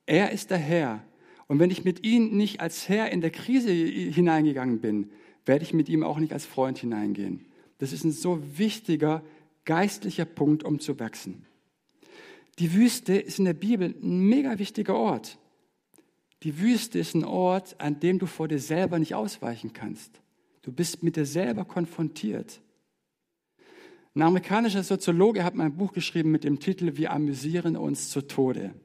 Er 0.05 0.31
ist 0.31 0.49
der 0.49 0.57
Herr. 0.57 1.03
Und 1.47 1.59
wenn 1.59 1.71
ich 1.71 1.83
mit 1.83 2.05
ihm 2.05 2.35
nicht 2.35 2.59
als 2.59 2.89
Herr 2.89 3.11
in 3.11 3.21
der 3.21 3.31
Krise 3.31 3.71
hineingegangen 3.71 4.79
bin, 4.79 5.11
werde 5.45 5.63
ich 5.63 5.73
mit 5.73 5.89
ihm 5.89 6.03
auch 6.03 6.19
nicht 6.19 6.33
als 6.33 6.45
Freund 6.45 6.77
hineingehen. 6.77 7.45
Das 7.77 7.93
ist 7.93 8.03
ein 8.03 8.11
so 8.11 8.41
wichtiger 8.57 9.23
geistlicher 9.65 10.25
Punkt, 10.25 10.63
um 10.63 10.79
zu 10.79 10.99
wachsen. 10.99 11.45
Die 12.61 12.73
Wüste 12.73 13.15
ist 13.15 13.39
in 13.39 13.45
der 13.45 13.55
Bibel 13.55 13.95
ein 14.03 14.19
mega 14.19 14.59
wichtiger 14.59 14.95
Ort. 14.95 15.39
Die 16.43 16.59
Wüste 16.59 16.99
ist 16.99 17.15
ein 17.15 17.25
Ort, 17.25 17.75
an 17.79 17.99
dem 17.99 18.19
du 18.19 18.27
vor 18.27 18.47
dir 18.47 18.59
selber 18.59 18.99
nicht 18.99 19.15
ausweichen 19.15 19.73
kannst. 19.73 20.21
Du 20.61 20.71
bist 20.71 21.01
mit 21.01 21.15
dir 21.15 21.25
selber 21.25 21.65
konfrontiert. 21.65 22.61
Ein 24.13 24.21
amerikanischer 24.21 24.83
Soziologe 24.83 25.43
hat 25.43 25.55
mein 25.55 25.75
Buch 25.75 25.91
geschrieben 25.91 26.29
mit 26.29 26.43
dem 26.43 26.59
Titel 26.59 26.97
Wir 26.97 27.11
amüsieren 27.11 27.75
uns 27.75 28.11
zu 28.11 28.21
Tode. 28.21 28.75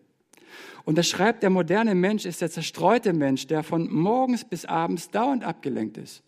Und 0.87 0.97
er 0.97 1.05
schreibt, 1.05 1.43
der 1.43 1.51
moderne 1.51 1.95
Mensch 1.95 2.25
ist 2.25 2.41
der 2.41 2.51
zerstreute 2.51 3.13
Mensch, 3.13 3.47
der 3.47 3.63
von 3.63 3.93
morgens 3.93 4.43
bis 4.43 4.65
abends 4.65 5.11
dauernd 5.11 5.45
abgelenkt 5.45 5.99
ist. 5.99 6.23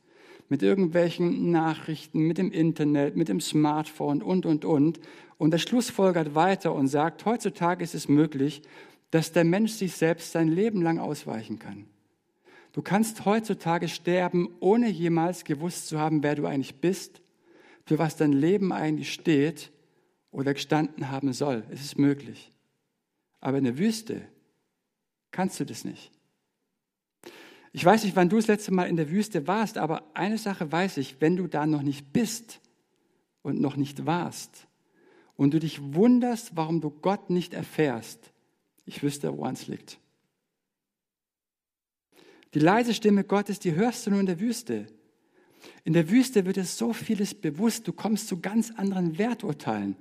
Mit 0.49 0.63
irgendwelchen 0.63 1.51
Nachrichten, 1.51 2.21
mit 2.21 2.39
dem 2.39 2.51
Internet, 2.51 3.17
mit 3.17 3.29
dem 3.29 3.41
Smartphone 3.41 4.23
und, 4.23 4.47
und, 4.47 4.65
und. 4.65 5.01
Und 5.37 5.53
er 5.53 5.59
schlussfolgert 5.59 6.35
weiter 6.35 6.75
und 6.75 6.89
sagt, 6.89 7.25
heutzutage 7.25 7.85
ist 7.85 7.95
es 7.95 8.09
möglich, 8.09 8.63
dass 9.11 9.33
der 9.33 9.45
Mensch 9.45 9.73
sich 9.73 9.95
selbst 9.95 10.33
sein 10.33 10.49
Leben 10.49 10.83
lang 10.83 10.99
ausweichen 10.99 11.59
kann. 11.59 11.87
Du 12.73 12.83
kannst 12.83 13.25
heutzutage 13.25 13.89
sterben, 13.89 14.49
ohne 14.61 14.89
jemals 14.89 15.45
gewusst 15.45 15.89
zu 15.89 15.99
haben, 15.99 16.23
wer 16.23 16.35
du 16.35 16.47
eigentlich 16.47 16.77
bist, 16.77 17.23
für 17.87 17.99
was 17.99 18.17
dein 18.17 18.33
Leben 18.33 18.73
eigentlich 18.73 19.13
steht 19.13 19.73
oder 20.31 20.55
gestanden 20.55 21.11
haben 21.11 21.33
soll. 21.33 21.65
Es 21.71 21.81
ist 21.81 21.99
möglich. 21.99 22.53
Aber 23.41 23.59
in 23.59 23.65
der 23.65 23.79
Wüste 23.79 24.23
kannst 25.31 25.59
du 25.61 25.65
das 25.65 25.85
nicht. 25.85 26.13
Ich 27.79 27.85
weiß 27.85 28.03
nicht, 28.03 28.17
wann 28.17 28.29
du 28.29 28.35
das 28.35 28.49
letzte 28.49 28.75
Mal 28.75 28.89
in 28.89 28.97
der 28.97 29.09
Wüste 29.09 29.47
warst, 29.47 29.79
aber 29.79 30.03
eine 30.13 30.37
Sache 30.37 30.73
weiß 30.73 30.97
ich, 30.97 31.21
wenn 31.21 31.37
du 31.37 31.47
da 31.47 31.65
noch 31.65 31.83
nicht 31.83 32.13
bist 32.13 32.61
und 33.43 33.61
noch 33.61 33.77
nicht 33.77 34.05
warst, 34.05 34.67
und 35.37 35.55
du 35.55 35.61
dich 35.61 35.95
wunderst, 35.95 36.57
warum 36.57 36.81
du 36.81 36.91
Gott 36.91 37.31
nicht 37.31 37.55
erfährst, 37.55 38.33
ich 38.85 39.05
wüsste, 39.05 39.33
woran 39.39 39.55
es 39.55 39.69
liegt. 39.69 40.01
Die 42.55 42.59
leise 42.59 42.93
Stimme 42.95 43.23
Gottes, 43.23 43.61
die 43.61 43.77
hörst 43.77 44.05
du 44.05 44.11
nur 44.11 44.19
in 44.19 44.27
der 44.27 44.41
Wüste. 44.41 44.89
In 45.85 45.93
der 45.93 46.11
Wüste 46.11 46.47
wird 46.47 46.57
es 46.57 46.79
so 46.79 46.93
vieles 46.93 47.33
bewusst, 47.33 47.87
du 47.87 47.93
kommst 47.93 48.27
zu 48.27 48.41
ganz 48.41 48.73
anderen 48.73 49.19
Werturteilen. 49.19 49.95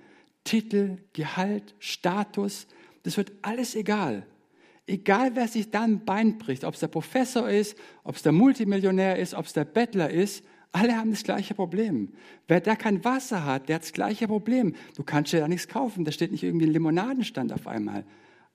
Titel, 0.44 0.98
Gehalt, 1.14 1.76
Status, 1.78 2.66
das 3.04 3.18
wird 3.18 3.34
alles 3.44 3.76
egal. 3.76 4.26
Egal, 4.90 5.36
wer 5.36 5.50
sich 5.50 5.70
da 5.70 5.84
ein 5.84 6.06
Bein 6.06 6.38
bricht, 6.38 6.64
ob 6.64 6.74
es 6.74 6.80
der 6.80 6.88
Professor 6.88 7.50
ist, 7.50 7.78
ob 8.06 8.16
es 8.16 8.24
der 8.24 8.32
Multimillionär 8.32 9.20
ist, 9.20 9.34
ob 9.34 9.46
es 9.46 9.54
der 9.54 9.66
Bettler 9.66 10.10
ist, 10.10 10.46
alle 10.72 10.98
haben 10.98 11.12
das 11.12 11.24
gleiche 11.24 11.54
Problem. 11.54 12.14
Wer 12.48 12.62
da 12.62 12.76
kein 12.76 13.04
Wasser 13.04 13.44
hat, 13.44 13.68
der 13.68 13.76
hat 13.76 13.84
das 13.84 13.94
gleiche 13.94 14.28
Problem. 14.28 14.76
Du 14.96 15.04
kannst 15.04 15.34
dir 15.34 15.42
da 15.42 15.48
nichts 15.48 15.68
kaufen, 15.68 16.06
da 16.06 16.12
steht 16.12 16.32
nicht 16.32 16.44
irgendwie 16.44 16.68
ein 16.68 16.72
Limonadenstand 16.72 17.52
auf 17.52 17.68
einmal. 17.68 18.06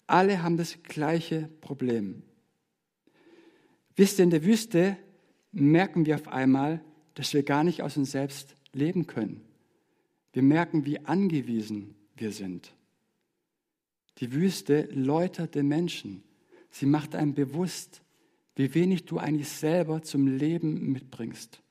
Alle 0.06 0.42
haben 0.42 0.56
das 0.56 0.82
gleiche 0.82 1.50
Problem. 1.60 2.22
Wisst 3.94 4.18
ihr, 4.18 4.24
in 4.24 4.30
der 4.30 4.44
Wüste 4.44 4.96
merken 5.52 6.06
wir 6.06 6.14
auf 6.14 6.28
einmal, 6.28 6.80
dass 7.14 7.34
wir 7.34 7.42
gar 7.42 7.62
nicht 7.62 7.82
aus 7.82 7.98
uns 7.98 8.10
selbst 8.10 8.56
leben 8.72 9.06
können. 9.06 9.42
Wir 10.32 10.42
merken, 10.42 10.86
wie 10.86 11.04
angewiesen 11.04 11.94
wir 12.16 12.32
sind. 12.32 12.74
Die 14.18 14.32
Wüste 14.32 14.88
läutert 14.92 15.54
den 15.54 15.68
Menschen. 15.68 16.22
Sie 16.70 16.86
macht 16.86 17.14
einem 17.14 17.34
bewusst, 17.34 18.02
wie 18.54 18.74
wenig 18.74 19.06
du 19.06 19.18
eigentlich 19.18 19.48
selber 19.48 20.02
zum 20.02 20.26
Leben 20.26 20.92
mitbringst. 20.92 21.62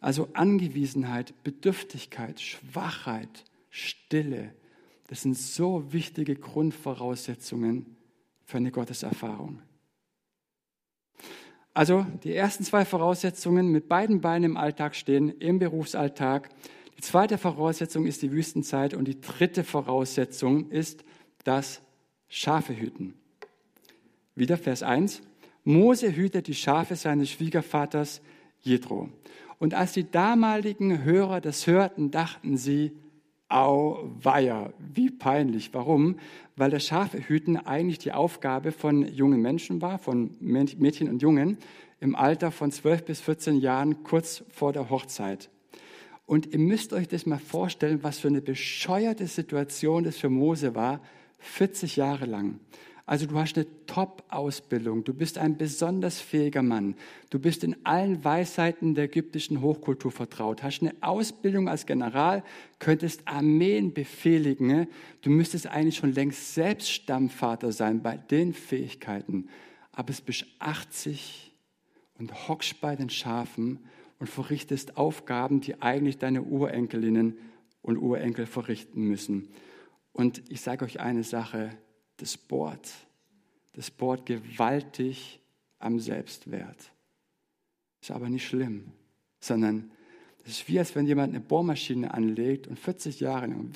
Also 0.00 0.28
Angewiesenheit, 0.34 1.34
Bedürftigkeit, 1.42 2.40
Schwachheit, 2.40 3.44
Stille, 3.70 4.54
das 5.08 5.22
sind 5.22 5.36
so 5.36 5.92
wichtige 5.92 6.36
Grundvoraussetzungen 6.36 7.96
für 8.44 8.58
eine 8.58 8.70
Gotteserfahrung. 8.70 9.62
Also 11.72 12.06
die 12.24 12.34
ersten 12.34 12.64
zwei 12.64 12.84
Voraussetzungen 12.84 13.68
mit 13.68 13.88
beiden 13.88 14.20
Beinen 14.20 14.50
im 14.50 14.56
Alltag 14.56 14.94
stehen, 14.94 15.30
im 15.30 15.58
Berufsalltag. 15.58 16.50
Die 16.98 17.02
zweite 17.02 17.38
Voraussetzung 17.38 18.06
ist 18.06 18.22
die 18.22 18.32
Wüstenzeit 18.32 18.92
und 18.92 19.06
die 19.06 19.20
dritte 19.20 19.62
Voraussetzung 19.62 20.68
ist 20.70 21.04
das 21.44 21.80
Schafe 22.28 22.76
hüten. 22.76 23.14
Wieder 24.34 24.58
Vers 24.58 24.82
1. 24.82 25.22
Mose 25.62 26.16
hütet 26.16 26.48
die 26.48 26.54
Schafe 26.54 26.96
seines 26.96 27.30
Schwiegervaters 27.30 28.20
Jethro. 28.62 29.10
Und 29.60 29.74
als 29.74 29.92
die 29.92 30.10
damaligen 30.10 31.04
Hörer 31.04 31.40
das 31.40 31.68
hörten, 31.68 32.10
dachten 32.10 32.56
sie, 32.56 32.92
Auweia, 33.48 34.72
wie 34.78 35.10
peinlich. 35.10 35.72
Warum? 35.72 36.18
Weil 36.56 36.70
das 36.70 36.84
Schafehüten 36.84 37.56
eigentlich 37.56 37.98
die 37.98 38.12
Aufgabe 38.12 38.72
von 38.72 39.06
jungen 39.06 39.40
Menschen 39.40 39.80
war, 39.80 39.98
von 39.98 40.36
Mädchen 40.40 41.08
und 41.08 41.22
Jungen 41.22 41.58
im 42.00 42.14
Alter 42.14 42.50
von 42.50 42.70
12 42.72 43.04
bis 43.04 43.20
14 43.20 43.56
Jahren, 43.56 44.02
kurz 44.02 44.44
vor 44.50 44.72
der 44.72 44.90
Hochzeit. 44.90 45.48
Und 46.28 46.52
ihr 46.52 46.58
müsst 46.58 46.92
euch 46.92 47.08
das 47.08 47.24
mal 47.24 47.38
vorstellen, 47.38 48.02
was 48.02 48.18
für 48.18 48.28
eine 48.28 48.42
bescheuerte 48.42 49.26
Situation 49.26 50.04
das 50.04 50.18
für 50.18 50.28
Mose 50.28 50.74
war, 50.74 51.00
40 51.38 51.96
Jahre 51.96 52.26
lang. 52.26 52.60
Also 53.06 53.24
du 53.24 53.38
hast 53.38 53.56
eine 53.56 53.66
Top-Ausbildung, 53.86 55.04
du 55.04 55.14
bist 55.14 55.38
ein 55.38 55.56
besonders 55.56 56.20
fähiger 56.20 56.62
Mann, 56.62 56.96
du 57.30 57.38
bist 57.38 57.64
in 57.64 57.76
allen 57.86 58.22
Weisheiten 58.22 58.94
der 58.94 59.04
ägyptischen 59.04 59.62
Hochkultur 59.62 60.12
vertraut, 60.12 60.62
hast 60.62 60.82
eine 60.82 60.92
Ausbildung 61.00 61.66
als 61.66 61.86
General, 61.86 62.44
könntest 62.78 63.22
Armeen 63.24 63.94
befehligen, 63.94 64.86
du 65.22 65.30
müsstest 65.30 65.66
eigentlich 65.68 65.96
schon 65.96 66.12
längst 66.12 66.52
selbst 66.52 66.90
Stammvater 66.90 67.72
sein 67.72 68.02
bei 68.02 68.18
den 68.18 68.52
Fähigkeiten, 68.52 69.48
aber 69.92 70.10
es 70.10 70.20
bist 70.20 70.44
80 70.58 71.54
und 72.18 72.48
hockst 72.48 72.82
bei 72.82 72.96
den 72.96 73.08
Schafen 73.08 73.78
und 74.18 74.28
verrichtest 74.28 74.96
Aufgaben, 74.96 75.60
die 75.60 75.80
eigentlich 75.80 76.18
deine 76.18 76.42
Urenkelinnen 76.42 77.36
und 77.82 77.98
Urenkel 77.98 78.46
verrichten 78.46 79.02
müssen. 79.02 79.48
Und 80.12 80.42
ich 80.50 80.60
sage 80.60 80.84
euch 80.84 81.00
eine 81.00 81.22
Sache, 81.22 81.70
das 82.16 82.36
bohrt. 82.36 82.90
Das 83.74 83.90
bohrt 83.90 84.26
gewaltig 84.26 85.40
am 85.78 86.00
Selbstwert. 86.00 86.92
Ist 88.00 88.10
aber 88.10 88.28
nicht 88.28 88.46
schlimm, 88.46 88.92
sondern 89.40 89.90
es 90.48 90.60
ist 90.60 90.68
wie, 90.68 90.78
als 90.78 90.94
wenn 90.96 91.06
jemand 91.06 91.34
eine 91.34 91.40
Bohrmaschine 91.40 92.14
anlegt 92.14 92.68
und 92.68 92.78
40 92.78 93.20
Jahre 93.20 93.48
lang 93.48 93.70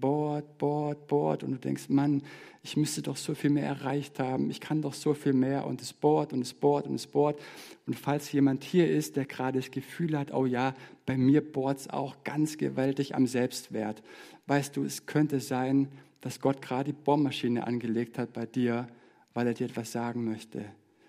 bohrt, 0.00 0.56
bohrt, 0.56 1.06
bohrt 1.06 1.44
und 1.44 1.52
du 1.52 1.58
denkst, 1.58 1.90
Mann, 1.90 2.22
ich 2.62 2.78
müsste 2.78 3.02
doch 3.02 3.18
so 3.18 3.34
viel 3.34 3.50
mehr 3.50 3.66
erreicht 3.66 4.18
haben, 4.18 4.50
ich 4.50 4.60
kann 4.60 4.80
doch 4.80 4.94
so 4.94 5.12
viel 5.12 5.34
mehr 5.34 5.66
und 5.66 5.82
es 5.82 5.92
bohrt 5.92 6.32
und 6.32 6.40
es 6.40 6.54
bohrt 6.54 6.86
und 6.86 6.94
es 6.94 7.06
bohrt. 7.06 7.38
Und 7.86 7.98
falls 7.98 8.32
jemand 8.32 8.64
hier 8.64 8.88
ist, 8.88 9.16
der 9.16 9.26
gerade 9.26 9.58
das 9.58 9.70
Gefühl 9.70 10.18
hat, 10.18 10.32
oh 10.32 10.46
ja, 10.46 10.74
bei 11.04 11.18
mir 11.18 11.42
bohrt 11.42 11.80
es 11.80 11.90
auch 11.90 12.24
ganz 12.24 12.56
gewaltig 12.56 13.14
am 13.14 13.26
Selbstwert, 13.26 14.02
weißt 14.46 14.74
du, 14.76 14.84
es 14.84 15.04
könnte 15.04 15.40
sein, 15.40 15.88
dass 16.22 16.40
Gott 16.40 16.62
gerade 16.62 16.92
die 16.92 16.98
Bohrmaschine 16.98 17.66
angelegt 17.66 18.16
hat 18.16 18.32
bei 18.32 18.46
dir, 18.46 18.88
weil 19.34 19.48
er 19.48 19.54
dir 19.54 19.66
etwas 19.66 19.92
sagen 19.92 20.24
möchte. 20.24 20.64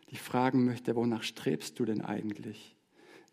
Die 0.09 0.17
fragen 0.17 0.65
möchte, 0.65 0.97
wonach 0.97 1.23
strebst 1.23 1.79
du 1.79 1.85
denn 1.85 2.01
eigentlich? 2.01 2.72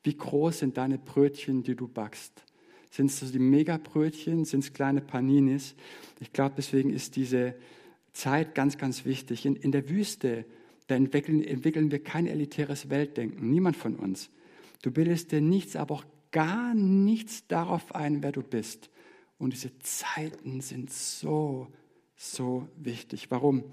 Wie 0.02 0.16
groß 0.16 0.60
sind 0.60 0.76
deine 0.76 0.98
Brötchen, 0.98 1.62
die 1.62 1.74
du 1.74 1.88
backst? 1.88 2.44
Sind 2.90 3.10
es 3.10 3.32
die 3.32 3.38
Megabrötchen? 3.38 4.44
Sind 4.44 4.64
es 4.64 4.72
kleine 4.72 5.00
Paninis? 5.00 5.74
Ich 6.18 6.32
glaube, 6.32 6.54
deswegen 6.56 6.90
ist 6.90 7.16
diese 7.16 7.54
Zeit 8.12 8.54
ganz, 8.54 8.78
ganz 8.78 9.04
wichtig. 9.04 9.46
In, 9.46 9.56
in 9.56 9.72
der 9.72 9.88
Wüste, 9.88 10.44
da 10.88 10.96
entwickeln, 10.96 11.44
entwickeln 11.44 11.90
wir 11.90 12.02
kein 12.02 12.26
elitäres 12.26 12.90
Weltdenken. 12.90 13.50
Niemand 13.50 13.76
von 13.76 13.96
uns. 13.96 14.30
Du 14.82 14.90
bildest 14.90 15.30
dir 15.30 15.40
nichts, 15.40 15.76
aber 15.76 15.96
auch 15.96 16.04
gar 16.32 16.74
nichts 16.74 17.46
darauf 17.46 17.94
ein, 17.94 18.22
wer 18.22 18.32
du 18.32 18.42
bist. 18.42 18.90
Und 19.38 19.52
diese 19.52 19.78
Zeiten 19.78 20.60
sind 20.60 20.90
so, 20.90 21.68
so 22.16 22.68
wichtig. 22.76 23.30
Warum? 23.30 23.64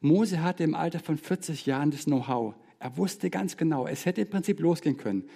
Mose 0.00 0.42
hatte 0.42 0.64
im 0.64 0.74
Alter 0.74 1.00
von 1.00 1.18
40 1.18 1.66
Jahren 1.66 1.90
das 1.90 2.04
Know-how. 2.04 2.54
Er 2.78 2.96
wusste 2.96 3.28
ganz 3.28 3.58
genau, 3.58 3.86
es 3.86 4.06
hätte 4.06 4.22
im 4.22 4.30
Prinzip 4.30 4.60
losgehen 4.60 4.96
können. 4.96 5.28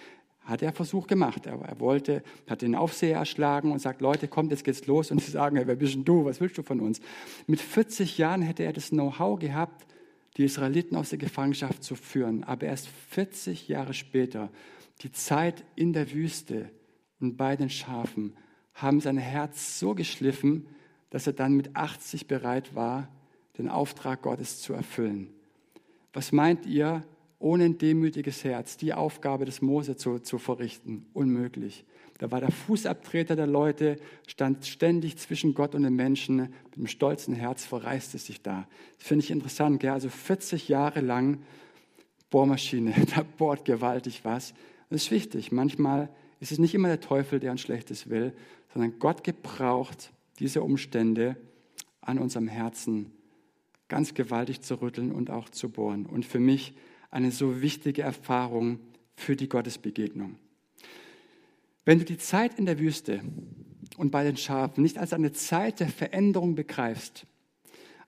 Hat 0.44 0.62
er 0.62 0.72
Versuch 0.72 1.06
gemacht. 1.06 1.46
Er, 1.46 1.58
er 1.60 1.80
wollte, 1.80 2.22
hat 2.46 2.62
den 2.62 2.74
Aufseher 2.74 3.18
erschlagen 3.18 3.72
und 3.72 3.80
sagt, 3.80 4.00
Leute, 4.00 4.28
kommt, 4.28 4.50
jetzt 4.50 4.64
geht's 4.64 4.86
los. 4.86 5.10
Und 5.10 5.22
sie 5.22 5.30
sagen, 5.30 5.56
wer 5.56 5.76
bist 5.76 5.94
denn 5.94 6.04
du? 6.04 6.24
Was 6.24 6.40
willst 6.40 6.58
du 6.58 6.62
von 6.62 6.80
uns? 6.80 7.00
Mit 7.46 7.60
40 7.60 8.18
Jahren 8.18 8.42
hätte 8.42 8.62
er 8.62 8.72
das 8.72 8.90
Know-how 8.90 9.38
gehabt, 9.38 9.86
die 10.36 10.44
Israeliten 10.44 10.96
aus 10.96 11.10
der 11.10 11.18
Gefangenschaft 11.18 11.82
zu 11.82 11.94
führen. 11.94 12.44
Aber 12.44 12.66
erst 12.66 12.88
40 13.10 13.68
Jahre 13.68 13.94
später, 13.94 14.50
die 15.00 15.12
Zeit 15.12 15.64
in 15.76 15.92
der 15.92 16.12
Wüste 16.12 16.70
und 17.20 17.36
bei 17.36 17.56
den 17.56 17.70
Schafen, 17.70 18.34
haben 18.74 19.00
sein 19.00 19.18
Herz 19.18 19.78
so 19.78 19.94
geschliffen, 19.94 20.66
dass 21.10 21.26
er 21.26 21.32
dann 21.32 21.54
mit 21.54 21.74
80 21.76 22.26
bereit 22.26 22.74
war, 22.74 23.08
den 23.56 23.68
Auftrag 23.68 24.22
Gottes 24.22 24.60
zu 24.60 24.72
erfüllen. 24.72 25.30
Was 26.12 26.32
meint 26.32 26.66
ihr, 26.66 27.04
ohne 27.44 27.64
ein 27.64 27.76
demütiges 27.76 28.42
Herz 28.42 28.78
die 28.78 28.94
Aufgabe 28.94 29.44
des 29.44 29.60
Mose 29.60 29.96
zu, 29.96 30.18
zu 30.18 30.38
verrichten? 30.38 31.04
Unmöglich. 31.12 31.84
Da 32.16 32.30
war 32.30 32.40
der 32.40 32.50
Fußabtreter 32.50 33.36
der 33.36 33.46
Leute, 33.46 33.98
stand 34.26 34.64
ständig 34.64 35.18
zwischen 35.18 35.52
Gott 35.52 35.74
und 35.74 35.82
den 35.82 35.94
Menschen. 35.94 36.36
Mit 36.36 36.76
einem 36.76 36.86
stolzen 36.86 37.34
Herz 37.34 37.66
verreiste 37.66 38.16
sich 38.16 38.40
da. 38.40 38.66
Das 38.98 39.08
finde 39.08 39.24
ich 39.24 39.30
interessant. 39.30 39.78
Gell? 39.80 39.90
Also 39.90 40.08
40 40.08 40.68
Jahre 40.68 41.02
lang 41.02 41.42
Bohrmaschine, 42.30 42.94
da 43.14 43.24
bohrt 43.36 43.66
gewaltig 43.66 44.24
was. 44.24 44.54
Das 44.88 45.02
ist 45.02 45.10
wichtig. 45.10 45.52
Manchmal 45.52 46.08
ist 46.40 46.50
es 46.50 46.58
nicht 46.58 46.74
immer 46.74 46.88
der 46.88 47.00
Teufel, 47.00 47.40
der 47.40 47.50
uns 47.50 47.60
Schlechtes 47.60 48.08
will, 48.08 48.32
sondern 48.72 48.98
Gott 48.98 49.22
gebraucht 49.22 50.12
diese 50.38 50.62
Umstände 50.62 51.36
an 52.00 52.18
unserem 52.18 52.48
Herzen 52.48 53.12
ganz 53.88 54.14
gewaltig 54.14 54.62
zu 54.62 54.80
rütteln 54.80 55.12
und 55.12 55.28
auch 55.28 55.50
zu 55.50 55.68
bohren. 55.68 56.06
Und 56.06 56.24
für 56.24 56.40
mich 56.40 56.74
eine 57.14 57.30
so 57.30 57.62
wichtige 57.62 58.02
Erfahrung 58.02 58.80
für 59.16 59.36
die 59.36 59.48
Gottesbegegnung. 59.48 60.36
Wenn 61.84 61.98
du 61.98 62.04
die 62.04 62.18
Zeit 62.18 62.58
in 62.58 62.66
der 62.66 62.78
Wüste 62.78 63.20
und 63.96 64.10
bei 64.10 64.24
den 64.24 64.36
Schafen 64.36 64.82
nicht 64.82 64.98
als 64.98 65.12
eine 65.12 65.32
Zeit 65.32 65.80
der 65.80 65.88
Veränderung 65.88 66.54
begreifst, 66.54 67.26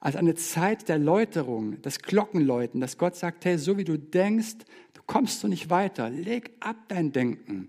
als 0.00 0.16
eine 0.16 0.34
Zeit 0.34 0.88
der 0.88 0.98
Läuterung, 0.98 1.80
das 1.82 2.00
Glockenläuten, 2.00 2.80
dass 2.80 2.98
Gott 2.98 3.16
sagt, 3.16 3.44
hey, 3.44 3.58
so 3.58 3.78
wie 3.78 3.84
du 3.84 3.98
denkst, 3.98 4.56
du 4.94 5.02
kommst 5.06 5.42
du 5.42 5.48
nicht 5.48 5.70
weiter, 5.70 6.10
leg 6.10 6.50
ab 6.60 6.76
dein 6.88 7.12
Denken. 7.12 7.68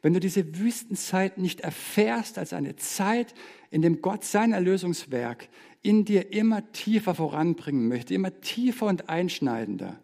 Wenn 0.00 0.14
du 0.14 0.20
diese 0.20 0.58
Wüstenzeit 0.58 1.38
nicht 1.38 1.60
erfährst 1.60 2.38
als 2.38 2.52
eine 2.52 2.76
Zeit, 2.76 3.34
in 3.70 3.82
dem 3.82 4.00
Gott 4.00 4.24
sein 4.24 4.52
Erlösungswerk 4.52 5.48
in 5.82 6.04
dir 6.04 6.32
immer 6.32 6.72
tiefer 6.72 7.14
voranbringen 7.14 7.88
möchte, 7.88 8.14
immer 8.14 8.40
tiefer 8.40 8.86
und 8.86 9.08
einschneidender, 9.08 9.98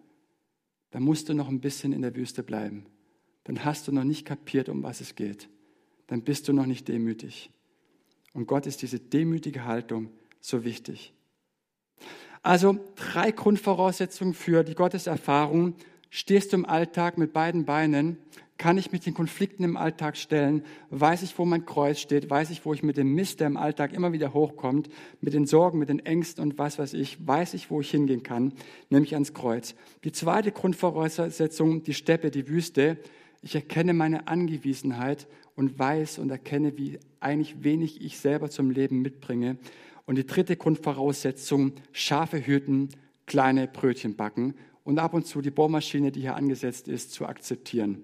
dann 0.95 1.03
musst 1.03 1.29
du 1.29 1.35
noch 1.35 1.49
ein 1.49 1.59
bisschen 1.59 1.93
in 1.93 2.03
der 2.03 2.15
Wüste 2.15 2.45
bleiben. 2.45 2.87
Dann 3.43 3.65
hast 3.65 3.89
du 3.89 3.93
noch 3.93 4.05
nicht 4.05 4.25
kapiert, 4.25 4.69
um 4.69 4.85
was 4.85 5.01
es 5.01 5.17
geht. 5.17 5.49
Dann 6.07 6.23
bist 6.23 6.47
du 6.47 6.53
noch 6.53 6.67
nicht 6.67 6.87
demütig. 6.87 7.51
Und 8.33 8.47
Gott 8.47 8.65
ist 8.65 8.81
diese 8.81 9.01
demütige 9.01 9.65
Haltung 9.65 10.13
so 10.41 10.63
wichtig. 10.63 11.13
Also 12.45 12.79
drei 12.95 13.33
Grundvoraussetzungen 13.33 14.35
für 14.35 14.63
die 14.63 14.77
Gotteserfahrung. 14.77 15.75
Stehst 16.11 16.53
du 16.53 16.59
im 16.59 16.65
Alltag 16.65 17.19
mit 17.19 17.33
beiden 17.33 17.65
Beinen? 17.65 18.19
Kann 18.57 18.79
ich 18.79 18.93
mit 18.93 19.05
den 19.05 19.15
Konflikten 19.15 19.65
im 19.65 19.77
Alltag 19.77 20.17
stellen, 20.17 20.63
weiß 20.91 21.23
ich, 21.23 21.37
wo 21.39 21.45
mein 21.45 21.67
Kreuz 21.67 21.99
steht, 21.99 22.31
weiß 22.31 22.51
ich, 22.51 22.65
wo 22.65 22.73
ich 22.73 22.83
mit 22.83 22.97
dem 22.97 23.13
Mist, 23.15 23.41
der 23.41 23.49
im 23.49 23.57
Alltag 23.57 23.93
immer 23.93 24.13
wieder 24.13 24.33
hochkommt, 24.33 24.89
mit 25.21 25.35
den 25.35 25.47
Sorgen, 25.47 25.79
mit 25.79 25.89
den 25.89 25.99
Ängsten 25.99 26.43
und 26.43 26.57
was 26.57 26.79
weiß 26.79 26.95
ich, 26.95 27.27
weiß 27.27 27.55
ich, 27.55 27.71
wo 27.71 27.81
ich 27.81 27.91
hingehen 27.91 28.23
kann, 28.23 28.53
nämlich 28.91 29.15
ans 29.15 29.35
Kreuz. 29.35 29.75
Die 30.05 30.13
zweite 30.13 30.53
Grundvoraussetzung, 30.53 31.83
die 31.83 31.95
Steppe, 31.95 32.31
die 32.31 32.49
Wüste, 32.49 32.97
ich 33.43 33.55
erkenne 33.55 33.93
meine 33.93 34.29
Angewiesenheit 34.29 35.27
und 35.57 35.79
weiß 35.79 36.19
und 36.19 36.31
erkenne, 36.31 36.79
wie 36.79 36.99
eigentlich 37.21 37.63
wenig 37.63 38.03
ich 38.03 38.19
selber 38.19 38.51
zum 38.51 38.71
Leben 38.71 39.03
mitbringe. 39.03 39.59
Und 40.07 40.17
die 40.17 40.27
dritte 40.27 40.57
Grundvoraussetzung, 40.57 41.73
Schafe 41.93 42.47
hüten, 42.47 42.89
kleine 43.27 43.67
Brötchen 43.67 44.17
backen 44.17 44.55
und 44.85 44.99
ab 44.99 45.15
und 45.15 45.27
zu 45.27 45.41
die 45.41 45.51
Bohrmaschine, 45.51 46.13
die 46.13 46.21
hier 46.21 46.37
angesetzt 46.37 46.89
ist, 46.89 47.13
zu 47.13 47.27
akzeptieren. 47.27 48.03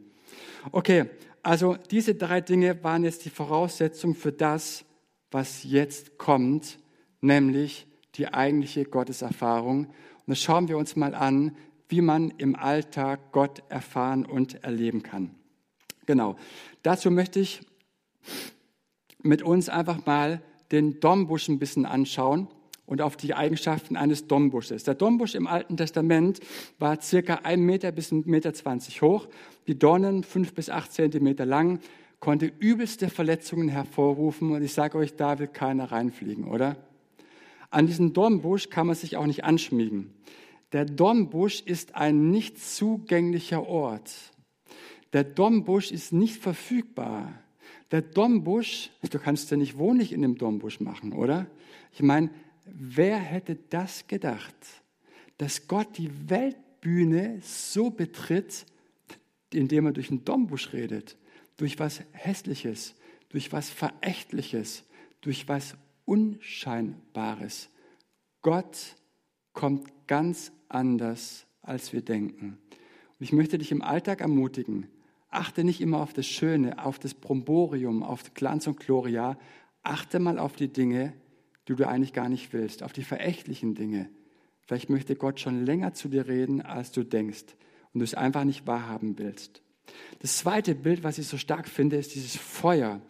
Okay, 0.73 1.07
also 1.43 1.77
diese 1.91 2.15
drei 2.15 2.41
Dinge 2.41 2.83
waren 2.85 3.05
jetzt 3.05 3.25
die 3.25 3.31
Voraussetzung 3.31 4.15
für 4.15 4.33
das, 4.33 4.85
was 5.31 5.65
jetzt 5.65 6.19
kommt, 6.19 6.79
nämlich 7.21 7.87
die 8.17 8.29
eigentliche 8.29 8.85
Gotteserfahrung. 8.85 9.87
Und 9.87 9.95
das 10.27 10.41
schauen 10.41 10.69
wir 10.69 10.77
uns 10.77 10.97
mal 10.97 11.15
an, 11.15 11.57
wie 11.89 12.01
man 12.01 12.31
im 12.39 12.57
Alltag 12.57 13.33
Gott 13.33 13.63
erfahren 13.69 14.27
und 14.27 14.63
erleben 14.63 15.03
kann. 15.03 15.35
Genau. 16.07 16.37
Dazu 16.83 17.11
möchte 17.11 17.41
ich 17.41 17.61
mit 19.23 19.43
uns 19.43 19.69
einfach 19.69 20.07
mal 20.07 20.43
den 20.73 21.01
Dombusch 21.01 21.49
ein 21.49 21.59
bisschen 21.59 21.87
anschauen 21.87 22.49
und 22.87 23.01
auf 23.01 23.17
die 23.17 23.35
Eigenschaften 23.35 23.97
eines 23.97 24.27
Dombusches. 24.27 24.85
Der 24.85 24.95
Dombusch 24.95 25.35
im 25.35 25.47
Alten 25.47 25.77
Testament 25.77 26.41
war 26.79 27.01
circa 27.01 27.41
ein 27.45 27.61
Meter 27.61 27.93
bis 27.93 28.13
ein 28.13 28.23
Meter 28.27 28.55
zwanzig 28.55 29.03
hoch, 29.03 29.29
die 29.71 29.79
Dornen 29.79 30.25
fünf 30.25 30.53
bis 30.53 30.69
acht 30.69 30.93
Zentimeter 30.93 31.47
lang, 31.47 31.79
konnte 32.19 32.53
übelste 32.59 33.09
Verletzungen 33.09 33.69
hervorrufen 33.69 34.51
und 34.51 34.65
ich 34.65 34.73
sage 34.73 34.99
euch, 34.99 35.15
da 35.15 35.39
will 35.39 35.47
keiner 35.47 35.93
reinfliegen, 35.93 36.49
oder? 36.49 36.77
An 37.71 37.87
diesen 37.87 38.13
Dornbusch 38.13 38.69
kann 38.69 38.89
man 38.89 38.97
sich 38.97 39.17
auch 39.17 39.27
nicht 39.27 39.45
anschmiegen. 39.45 40.13
Der 40.73 40.87
Dornbusch 40.87 41.63
ist 41.63 41.95
ein 41.95 42.33
nicht 42.33 42.59
zugänglicher 42.59 43.65
Ort. 43.65 44.13
Der 45.13 45.23
Dornbusch 45.23 45.93
ist 45.93 46.13
nicht 46.13 46.43
verfügbar. 46.43 47.33
Der 47.93 48.03
Dornbusch, 48.03 48.91
du 49.09 49.19
kannst 49.21 49.53
ja 49.53 49.57
nicht 49.57 49.79
wohnlich 49.79 50.13
in 50.13 50.23
dem 50.23 50.37
Dornbusch 50.37 50.81
machen, 50.81 51.13
oder? 51.13 51.47
Ich 51.93 52.03
meine, 52.03 52.31
wer 52.65 53.19
hätte 53.19 53.57
das 53.71 54.09
gedacht, 54.09 54.57
dass 55.39 55.69
Gott 55.69 55.97
die 55.97 56.11
Weltbühne 56.29 57.39
so 57.41 57.91
betritt, 57.91 58.67
indem 59.55 59.87
er 59.87 59.93
durch 59.93 60.11
einen 60.11 60.25
Dombusch 60.25 60.73
redet, 60.73 61.17
durch 61.57 61.79
was 61.79 62.03
Hässliches, 62.13 62.95
durch 63.29 63.53
was 63.53 63.71
Verächtliches, 63.71 64.85
durch 65.21 65.49
was 65.49 65.77
Unscheinbares. 66.05 67.71
Gott 68.43 68.97
kommt 69.53 70.07
ganz 70.07 70.53
anders, 70.69 71.47
als 71.63 71.93
wir 71.93 72.03
denken. 72.03 72.59
Und 73.19 73.25
ich 73.25 73.33
möchte 73.33 73.59
dich 73.59 73.71
im 73.71 73.83
Alltag 73.83 74.21
ermutigen, 74.21 74.87
achte 75.29 75.63
nicht 75.63 75.81
immer 75.81 76.01
auf 76.01 76.13
das 76.13 76.27
Schöne, 76.27 76.85
auf 76.85 76.99
das 76.99 77.15
Bromborium, 77.15 78.03
auf 78.03 78.35
Glanz 78.35 78.67
und 78.67 78.81
Gloria, 78.81 79.39
achte 79.83 80.19
mal 80.19 80.39
auf 80.39 80.57
die 80.57 80.73
Dinge, 80.73 81.13
die 81.69 81.77
du 81.77 81.87
eigentlich 81.87 82.13
gar 82.13 82.29
nicht 82.29 82.53
willst, 82.53 82.83
auf 82.83 82.93
die 82.93 83.05
verächtlichen 83.05 83.75
Dinge. 83.75 84.09
Vielleicht 84.63 84.91
möchte 84.91 85.15
Gott 85.17 85.39
schon 85.41 85.65
länger 85.65 85.95
zu 85.95 86.09
dir 86.09 86.27
reden, 86.27 86.63
als 86.63 86.93
du 86.93 87.05
denkst 87.05 87.45
und 87.93 88.01
du 88.01 88.05
es 88.05 88.15
einfach 88.15 88.45
nicht 88.45 88.67
wahrhaben 88.67 89.19
willst. 89.19 89.63
Das 90.21 90.39
zweite 90.39 90.75
Bild, 90.75 91.03
was 91.03 91.19
ich 91.19 91.27
so 91.27 91.37
stark 91.37 91.69
finde, 91.69 91.97
ist 91.97 92.15
dieses 92.15 92.37
Feuer. 92.37 93.01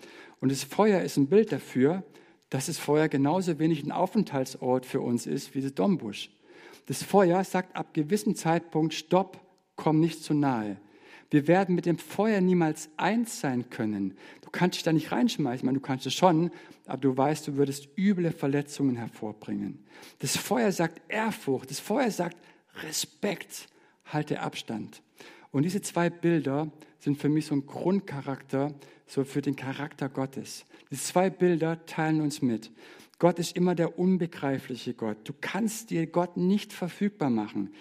Und 0.41 0.51
das 0.51 0.65
Feuer 0.65 1.03
ist 1.03 1.17
ein 1.17 1.29
Bild 1.29 1.53
dafür, 1.53 2.05
dass 2.49 2.67
das 2.67 2.79
Feuer 2.79 3.09
genauso 3.09 3.59
wenig 3.59 3.85
ein 3.85 3.93
Aufenthaltsort 3.93 4.87
für 4.87 5.01
uns 5.01 5.27
ist 5.27 5.55
wie 5.55 5.61
das 5.61 5.75
Dombusch. 5.75 6.31
Das 6.87 7.03
Feuer 7.03 7.45
sagt 7.45 7.77
ab 7.77 7.95
gewissem 7.95 8.35
Zeitpunkt, 8.35 8.95
stopp, 8.95 9.41
komm 9.77 10.01
nicht 10.01 10.25
zu 10.25 10.35
nahe. 10.35 10.77
Wir 11.31 11.47
werden 11.47 11.77
mit 11.77 11.87
dem 11.87 11.99
Feuer 11.99 12.41
niemals 12.41 12.91
eins 12.97 13.41
sein 13.41 13.71
können. 13.71 14.17
Du 14.43 14.51
kannst 14.51 14.77
dich 14.77 14.83
da 14.83 14.93
nicht 14.93 15.13
reinschmeißen. 15.13 15.65
Meine, 15.65 15.79
du 15.79 15.83
kannst 15.83 16.07
es 16.07 16.15
schon, 16.15 16.51
aber 16.87 17.01
du 17.01 17.17
weißt, 17.17 17.47
du 17.47 17.57
würdest 17.57 17.89
üble 17.97 18.33
Verletzungen 18.33 18.97
hervorbringen. 18.97 19.85
Das 20.19 20.37
Feuer 20.37 20.73
sagt 20.73 21.01
Ehrfurcht. 21.07 21.71
Das 21.71 21.79
Feuer 21.79 22.11
sagt 22.11 22.37
Respekt. 22.83 23.69
Halte 24.05 24.41
Abstand. 24.41 25.03
Und 25.53 25.65
diese 25.65 25.83
zwei 25.83 26.11
Bilder 26.11 26.71
sind 26.99 27.19
für 27.19 27.29
mich 27.29 27.47
so 27.47 27.55
ein 27.55 27.67
Grundcharakter, 27.67 28.75
so 29.07 29.25
für 29.25 29.43
den 29.43 29.57
Charakter 29.57 30.09
Gottes. 30.09 30.65
Diese 30.91 31.03
zwei 31.03 31.31
Bilder 31.31 31.85
teilen 31.87 32.21
uns 32.21 32.43
mit. 32.43 32.71
Gott 33.19 33.39
ist 33.39 33.57
immer 33.57 33.75
der 33.75 33.99
unbegreifliche 33.99 34.95
Gott. 34.95 35.19
Du 35.25 35.35
kannst 35.39 35.91
dir 35.91 36.07
Gott 36.07 36.37
nicht 36.37 36.73
verfügbar 36.73 37.31
machen. 37.31 37.75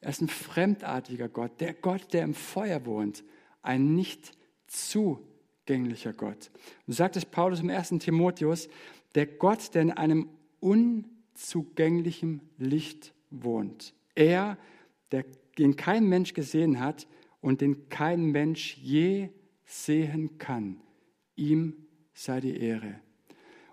Er 0.00 0.10
ist 0.10 0.20
ein 0.20 0.28
fremdartiger 0.28 1.28
Gott, 1.28 1.60
der 1.60 1.74
Gott, 1.74 2.12
der 2.12 2.22
im 2.22 2.34
Feuer 2.34 2.84
wohnt, 2.84 3.24
ein 3.62 3.94
nicht 3.94 4.32
zugänglicher 4.66 6.12
Gott. 6.12 6.50
Und 6.86 6.92
sagt 6.92 7.16
es 7.16 7.24
Paulus 7.24 7.60
im 7.60 7.70
1. 7.70 7.88
Timotheus, 8.00 8.68
der 9.14 9.26
Gott, 9.26 9.74
der 9.74 9.82
in 9.82 9.90
einem 9.92 10.28
unzugänglichen 10.60 12.40
Licht 12.58 13.14
wohnt. 13.30 13.94
Er, 14.14 14.58
der, 15.10 15.24
den 15.58 15.76
kein 15.76 16.08
Mensch 16.08 16.34
gesehen 16.34 16.80
hat 16.80 17.06
und 17.40 17.60
den 17.60 17.88
kein 17.88 18.26
Mensch 18.26 18.76
je 18.78 19.28
sehen 19.64 20.38
kann. 20.38 20.80
Ihm 21.36 21.74
sei 22.12 22.40
die 22.40 22.56
Ehre. 22.56 23.00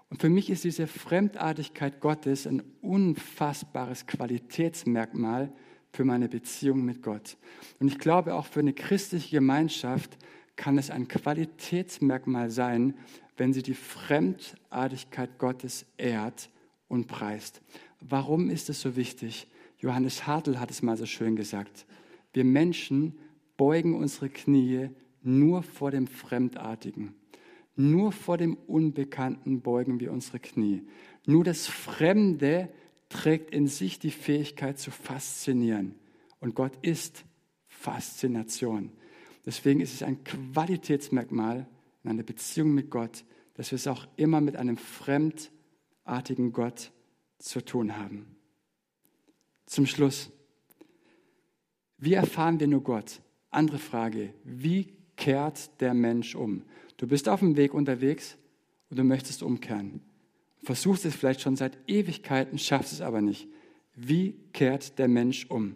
Und 0.09 0.21
für 0.21 0.29
mich 0.29 0.49
ist 0.49 0.63
diese 0.63 0.87
Fremdartigkeit 0.87 2.01
Gottes 2.01 2.45
ein 2.45 2.63
unfassbares 2.81 4.07
Qualitätsmerkmal, 4.07 5.53
für 5.91 6.05
meine 6.05 6.29
Beziehung 6.29 6.83
mit 6.83 7.01
Gott. 7.01 7.37
Und 7.79 7.87
ich 7.87 7.99
glaube, 7.99 8.35
auch 8.35 8.45
für 8.45 8.61
eine 8.61 8.73
christliche 8.73 9.37
Gemeinschaft 9.37 10.17
kann 10.55 10.77
es 10.77 10.89
ein 10.89 11.07
Qualitätsmerkmal 11.07 12.49
sein, 12.49 12.95
wenn 13.37 13.53
sie 13.53 13.63
die 13.63 13.73
Fremdartigkeit 13.73 15.37
Gottes 15.37 15.85
ehrt 15.97 16.49
und 16.87 17.07
preist. 17.07 17.61
Warum 17.99 18.49
ist 18.49 18.69
es 18.69 18.81
so 18.81 18.95
wichtig? 18.95 19.47
Johannes 19.81 20.27
Hartl 20.27 20.59
hat 20.59 20.69
es 20.69 20.83
mal 20.83 20.95
so 20.95 21.05
schön 21.05 21.35
gesagt. 21.35 21.85
Wir 22.33 22.45
Menschen 22.45 23.17
beugen 23.57 23.95
unsere 23.95 24.29
Knie 24.29 24.89
nur 25.23 25.63
vor 25.63 25.91
dem 25.91 26.07
Fremdartigen. 26.07 27.15
Nur 27.75 28.11
vor 28.11 28.37
dem 28.37 28.55
Unbekannten 28.55 29.61
beugen 29.61 29.99
wir 29.99 30.11
unsere 30.11 30.39
Knie. 30.39 30.83
Nur 31.25 31.43
das 31.43 31.67
Fremde 31.67 32.69
trägt 33.09 33.51
in 33.51 33.67
sich 33.67 33.97
die 33.97 34.11
Fähigkeit 34.11 34.77
zu 34.77 34.91
faszinieren. 34.91 35.95
Und 36.39 36.53
Gott 36.53 36.73
ist 36.81 37.25
Faszination. 37.67 38.91
Deswegen 39.45 39.79
ist 39.81 39.93
es 39.93 40.03
ein 40.03 40.23
Qualitätsmerkmal 40.23 41.67
in 42.03 42.09
einer 42.11 42.23
Beziehung 42.23 42.73
mit 42.73 42.91
Gott, 42.91 43.25
dass 43.55 43.71
wir 43.71 43.77
es 43.77 43.87
auch 43.87 44.07
immer 44.15 44.41
mit 44.41 44.55
einem 44.55 44.77
fremdartigen 44.77 46.51
Gott 46.51 46.91
zu 47.39 47.65
tun 47.65 47.97
haben. 47.97 48.35
Zum 49.71 49.85
Schluss. 49.85 50.29
Wie 51.97 52.13
erfahren 52.13 52.59
wir 52.59 52.67
nur 52.67 52.83
Gott? 52.83 53.21
Andere 53.49 53.79
Frage. 53.79 54.33
Wie 54.43 54.93
kehrt 55.15 55.81
der 55.81 55.93
Mensch 55.93 56.35
um? 56.35 56.63
Du 56.97 57.07
bist 57.07 57.29
auf 57.29 57.39
dem 57.39 57.55
Weg 57.57 57.73
unterwegs 57.73 58.37
und 58.89 58.99
du 58.99 59.03
möchtest 59.03 59.43
umkehren 59.43 60.01
versuchst 60.63 61.05
es 61.05 61.15
vielleicht 61.15 61.41
schon 61.41 61.55
seit 61.55 61.77
Ewigkeiten, 61.87 62.59
schaffst 62.59 62.93
es 62.93 63.01
aber 63.01 63.21
nicht. 63.21 63.47
Wie 63.95 64.35
kehrt 64.53 64.99
der 64.99 65.07
Mensch 65.07 65.45
um? 65.49 65.75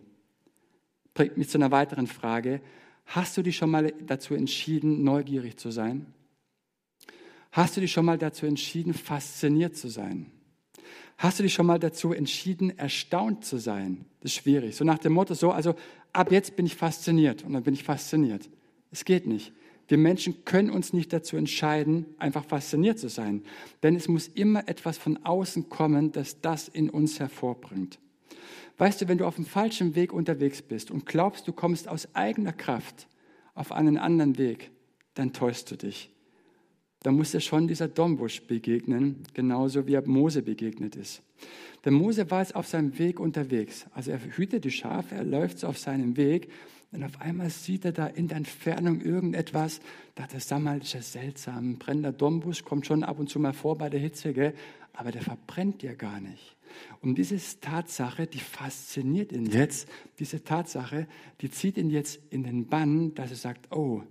Bringt 1.13 1.37
mich 1.37 1.49
zu 1.49 1.57
einer 1.57 1.71
weiteren 1.71 2.07
Frage. 2.07 2.61
Hast 3.05 3.37
du 3.37 3.41
dich 3.41 3.57
schon 3.57 3.71
mal 3.71 3.93
dazu 4.05 4.33
entschieden, 4.33 5.03
neugierig 5.03 5.57
zu 5.57 5.71
sein? 5.71 6.13
Hast 7.51 7.77
du 7.77 7.81
dich 7.81 7.91
schon 7.91 8.05
mal 8.05 8.17
dazu 8.17 8.45
entschieden, 8.45 8.93
fasziniert 8.93 9.75
zu 9.75 9.87
sein? 9.87 10.31
Hast 11.17 11.39
du 11.39 11.43
dich 11.43 11.53
schon 11.53 11.65
mal 11.65 11.79
dazu 11.79 12.13
entschieden, 12.13 12.77
erstaunt 12.77 13.45
zu 13.45 13.57
sein? 13.57 14.05
Das 14.21 14.31
ist 14.31 14.37
schwierig. 14.37 14.75
So 14.75 14.83
nach 14.83 14.99
dem 14.99 15.13
Motto, 15.13 15.33
so, 15.33 15.51
also 15.51 15.75
ab 16.13 16.31
jetzt 16.31 16.55
bin 16.55 16.65
ich 16.65 16.75
fasziniert 16.75 17.43
und 17.43 17.53
dann 17.53 17.63
bin 17.63 17.73
ich 17.73 17.83
fasziniert. 17.83 18.49
Es 18.91 19.05
geht 19.05 19.27
nicht. 19.27 19.53
Wir 19.87 19.97
Menschen 19.97 20.45
können 20.45 20.71
uns 20.71 20.93
nicht 20.93 21.13
dazu 21.13 21.37
entscheiden, 21.37 22.05
einfach 22.17 22.43
fasziniert 22.43 22.97
zu 22.97 23.07
sein. 23.07 23.43
Denn 23.83 23.95
es 23.95 24.07
muss 24.07 24.27
immer 24.27 24.67
etwas 24.67 24.97
von 24.97 25.23
außen 25.23 25.69
kommen, 25.69 26.11
das 26.11 26.41
das 26.41 26.67
in 26.67 26.89
uns 26.89 27.19
hervorbringt. 27.19 27.99
Weißt 28.77 29.01
du, 29.01 29.07
wenn 29.07 29.17
du 29.17 29.25
auf 29.25 29.35
dem 29.35 29.45
falschen 29.45 29.95
Weg 29.95 30.11
unterwegs 30.11 30.61
bist 30.61 30.91
und 30.91 31.05
glaubst, 31.05 31.47
du 31.47 31.53
kommst 31.53 31.87
aus 31.87 32.13
eigener 32.13 32.51
Kraft 32.51 33.07
auf 33.53 33.71
einen 33.71 33.97
anderen 33.97 34.37
Weg, 34.37 34.71
dann 35.13 35.33
täuschst 35.33 35.71
du 35.71 35.77
dich. 35.77 36.11
Da 37.05 37.11
muss 37.11 37.33
dir 37.33 37.39
schon 37.39 37.67
dieser 37.67 37.87
Dombusch 37.87 38.41
begegnen, 38.41 39.17
genauso 39.35 39.85
wie 39.85 39.93
er 39.93 40.07
Mose 40.07 40.41
begegnet 40.41 40.95
ist. 40.95 41.21
Denn 41.85 41.93
Mose 41.93 42.31
war 42.31 42.41
jetzt 42.41 42.55
auf 42.55 42.67
seinem 42.67 42.97
Weg 42.97 43.19
unterwegs. 43.19 43.85
Also 43.93 44.09
er 44.09 44.19
hütet 44.19 44.63
die 44.63 44.71
Schafe, 44.71 45.13
er 45.13 45.23
läuft 45.23 45.63
auf 45.65 45.77
seinem 45.77 46.17
Weg 46.17 46.49
Und 46.91 47.03
auf 47.03 47.21
einmal 47.21 47.51
sieht 47.51 47.85
er 47.85 47.91
da 47.91 48.07
in 48.07 48.27
der 48.27 48.37
Entfernung 48.37 49.01
irgendetwas. 49.01 49.81
Da 50.15 50.23
dachte 50.23 50.37
er, 50.37 50.39
sag 50.39 50.63
mal, 50.63 50.79
das 50.79 50.87
ist 50.87 50.93
ja 50.95 51.01
seltsam. 51.03 51.77
Brennender 51.77 52.11
Dombusch 52.11 52.63
kommt 52.63 52.87
schon 52.87 53.03
ab 53.03 53.19
und 53.19 53.29
zu 53.29 53.39
mal 53.39 53.53
vor 53.53 53.77
bei 53.77 53.91
der 53.91 53.99
Hitze, 53.99 54.33
gell? 54.33 54.55
aber 54.93 55.11
der 55.11 55.21
verbrennt 55.21 55.83
ja 55.83 55.93
gar 55.93 56.19
nicht. 56.19 56.55
Und 57.01 57.19
diese 57.19 57.37
Tatsache, 57.59 58.25
die 58.25 58.39
fasziniert 58.39 59.31
ihn 59.31 59.45
jetzt. 59.45 59.87
Diese 60.17 60.43
Tatsache, 60.43 61.05
die 61.41 61.51
zieht 61.51 61.77
ihn 61.77 61.91
jetzt 61.91 62.19
in 62.31 62.43
den 62.43 62.65
Bann, 62.65 63.13
dass 63.13 63.29
er 63.29 63.37
sagt, 63.37 63.71
oh, 63.71 64.01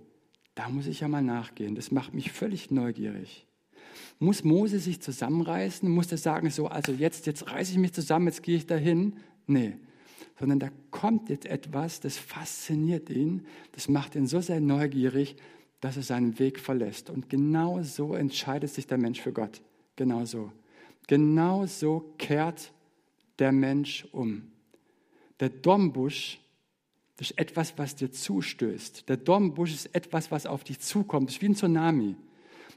da 0.55 0.69
muss 0.69 0.87
ich 0.87 1.01
ja 1.01 1.07
mal 1.07 1.21
nachgehen. 1.21 1.75
Das 1.75 1.91
macht 1.91 2.13
mich 2.13 2.31
völlig 2.31 2.71
neugierig. 2.71 3.45
Muss 4.19 4.43
Mose 4.43 4.79
sich 4.79 5.01
zusammenreißen? 5.01 5.89
Muss 5.89 6.11
er 6.11 6.17
sagen, 6.17 6.49
so, 6.49 6.67
also 6.67 6.93
jetzt, 6.93 7.25
jetzt 7.25 7.51
reiße 7.51 7.73
ich 7.73 7.77
mich 7.77 7.93
zusammen, 7.93 8.27
jetzt 8.27 8.43
gehe 8.43 8.57
ich 8.57 8.65
dahin? 8.65 9.17
Nee. 9.45 9.77
Sondern 10.39 10.59
da 10.59 10.69
kommt 10.91 11.29
jetzt 11.29 11.45
etwas, 11.45 11.99
das 11.99 12.17
fasziniert 12.17 13.09
ihn, 13.09 13.45
das 13.73 13.87
macht 13.87 14.15
ihn 14.15 14.27
so 14.27 14.41
sehr 14.41 14.59
neugierig, 14.59 15.35
dass 15.81 15.97
er 15.97 16.03
seinen 16.03 16.39
Weg 16.39 16.59
verlässt. 16.59 17.09
Und 17.09 17.29
genau 17.29 17.83
so 17.83 18.15
entscheidet 18.15 18.69
sich 18.69 18.87
der 18.87 18.97
Mensch 18.97 19.21
für 19.21 19.33
Gott. 19.33 19.61
Genau 19.95 20.25
so. 20.25 20.51
Genau 21.07 21.65
so 21.65 22.13
kehrt 22.17 22.73
der 23.39 23.51
Mensch 23.51 24.07
um. 24.11 24.51
Der 25.39 25.49
Dornbusch 25.49 26.39
das 27.17 27.31
ist 27.31 27.39
etwas, 27.39 27.77
was 27.77 27.95
dir 27.95 28.11
zustößt. 28.11 29.07
Der 29.07 29.17
Dornbusch 29.17 29.73
ist 29.73 29.95
etwas, 29.95 30.31
was 30.31 30.45
auf 30.45 30.63
dich 30.63 30.79
zukommt. 30.79 31.29
Das 31.29 31.35
ist 31.35 31.41
wie 31.41 31.47
ein 31.47 31.55
Tsunami. 31.55 32.15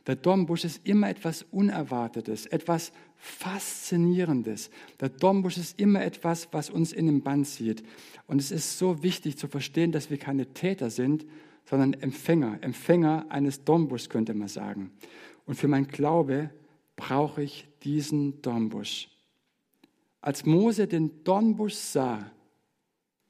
Der 0.07 0.17
Dornbusch 0.17 0.65
ist 0.65 0.87
immer 0.87 1.11
etwas 1.11 1.45
Unerwartetes, 1.51 2.47
etwas 2.47 2.93
Faszinierendes. 3.17 4.71
Der 5.01 5.09
Dornbusch 5.09 5.59
ist 5.59 5.79
immer 5.79 6.03
etwas, 6.03 6.49
was 6.53 6.71
uns 6.71 6.93
in 6.93 7.07
den 7.07 7.23
Bann 7.23 7.45
zieht. 7.45 7.83
Und 8.27 8.41
es 8.41 8.51
ist 8.51 8.79
so 8.79 9.03
wichtig 9.03 9.37
zu 9.37 9.49
verstehen, 9.49 9.93
dass 9.93 10.09
wir 10.09 10.19
keine 10.19 10.47
Täter 10.55 10.89
sind, 10.89 11.27
sondern 11.65 11.93
Empfänger. 11.95 12.59
Empfänger 12.63 13.27
eines 13.29 13.65
Dornbuschs, 13.65 14.09
könnte 14.09 14.35
man 14.35 14.49
sagen. 14.49 14.93
Und 15.45 15.57
für 15.57 15.69
mein 15.69 15.89
Glaube 15.89 16.51
brauche 16.97 17.43
ich 17.43 17.67
diesen 17.83 18.41
Dornbusch. 18.41 19.11
Als 20.21 20.47
Mose 20.47 20.87
den 20.87 21.25
Dornbusch 21.25 21.75
sah, 21.75 22.31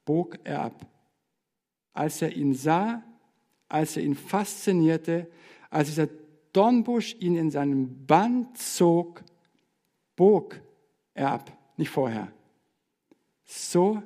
bog 0.04 0.38
er 0.44 0.62
ab. 0.62 0.86
Als 1.98 2.22
er 2.22 2.32
ihn 2.36 2.54
sah, 2.54 3.02
als 3.68 3.96
er 3.96 4.04
ihn 4.04 4.14
faszinierte, 4.14 5.26
als 5.68 5.88
dieser 5.88 6.08
Dornbusch 6.52 7.16
ihn 7.18 7.34
in 7.34 7.50
seinen 7.50 8.06
Bann 8.06 8.54
zog, 8.54 9.24
bog 10.14 10.60
er 11.12 11.32
ab, 11.32 11.50
nicht 11.76 11.90
vorher. 11.90 12.30
So 13.44 14.00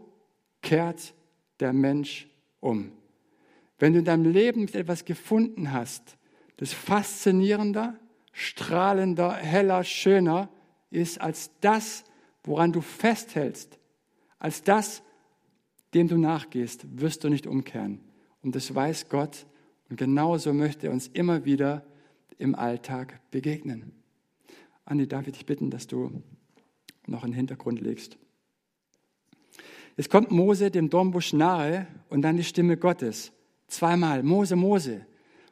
kehrt 0.63 1.13
der 1.61 1.75
Mensch 1.75 2.31
um. 2.61 2.93
Wenn 3.79 3.93
du 3.93 3.99
in 3.99 4.07
deinem 4.07 4.33
Leben 4.33 4.67
etwas 4.69 5.05
gefunden 5.05 5.71
hast, 5.71 6.17
das 6.57 6.73
faszinierender, 6.73 8.01
strahlender, 8.33 9.35
heller, 9.35 9.85
schöner 9.85 10.49
ist 10.89 11.21
als 11.21 11.51
das, 11.61 12.05
woran 12.43 12.73
du 12.73 12.81
festhältst, 12.81 13.79
als 14.39 14.63
das, 14.63 15.03
dem 15.95 16.09
du 16.09 16.19
nachgehst, 16.19 17.01
wirst 17.01 17.25
du 17.25 17.29
nicht 17.29 17.47
umkehren. 17.47 18.01
Und 18.43 18.55
das 18.55 18.75
weiß 18.75 19.09
Gott. 19.09 19.47
Und 19.89 19.97
genauso 19.97 20.53
möchte 20.53 20.87
er 20.87 20.93
uns 20.93 21.09
immer 21.09 21.45
wieder 21.45 21.85
im 22.39 22.55
Alltag 22.55 23.21
begegnen. 23.31 23.93
Andi, 24.85 25.07
darf 25.07 25.27
ich 25.27 25.35
dich 25.35 25.47
bitten, 25.47 25.71
dass 25.71 25.87
du 25.87 26.23
noch 27.07 27.25
einen 27.25 27.35
Hintergrund 27.35 27.81
legst? 27.81 28.17
Es 29.97 30.09
kommt 30.09 30.31
Mose 30.31 30.71
dem 30.71 30.89
Dornbusch 30.89 31.33
nahe 31.35 31.87
und 32.09 32.23
dann 32.23 32.37
die 32.37 32.45
Stimme 32.45 32.77
Gottes. 32.77 33.33
Zweimal, 33.69 34.23
Mose, 34.23 34.57
Mose. 34.57 35.07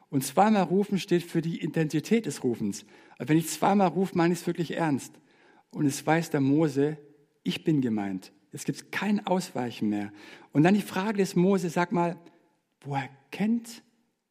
Und 0.09 0.23
zweimal 0.25 0.63
rufen 0.63 0.99
steht 0.99 1.23
für 1.23 1.41
die 1.41 1.57
Intensität 1.57 2.25
des 2.25 2.43
Rufens. 2.43 2.85
Aber 3.17 3.29
wenn 3.29 3.37
ich 3.37 3.47
zweimal 3.47 3.87
rufe, 3.87 4.17
meine 4.17 4.33
ich 4.33 4.41
es 4.41 4.47
wirklich 4.47 4.71
ernst. 4.75 5.13
Und 5.69 5.85
es 5.85 6.05
weiß 6.05 6.31
der 6.31 6.41
Mose, 6.41 6.97
ich 7.43 7.63
bin 7.63 7.81
gemeint. 7.81 8.33
Es 8.51 8.65
gibt 8.65 8.91
kein 8.91 9.25
Ausweichen 9.25 9.89
mehr. 9.89 10.11
Und 10.51 10.63
dann 10.63 10.73
die 10.73 10.81
Frage 10.81 11.17
des 11.17 11.35
Mose, 11.35 11.69
sag 11.69 11.91
mal, 11.91 12.17
woher 12.81 13.09
kennt 13.31 13.83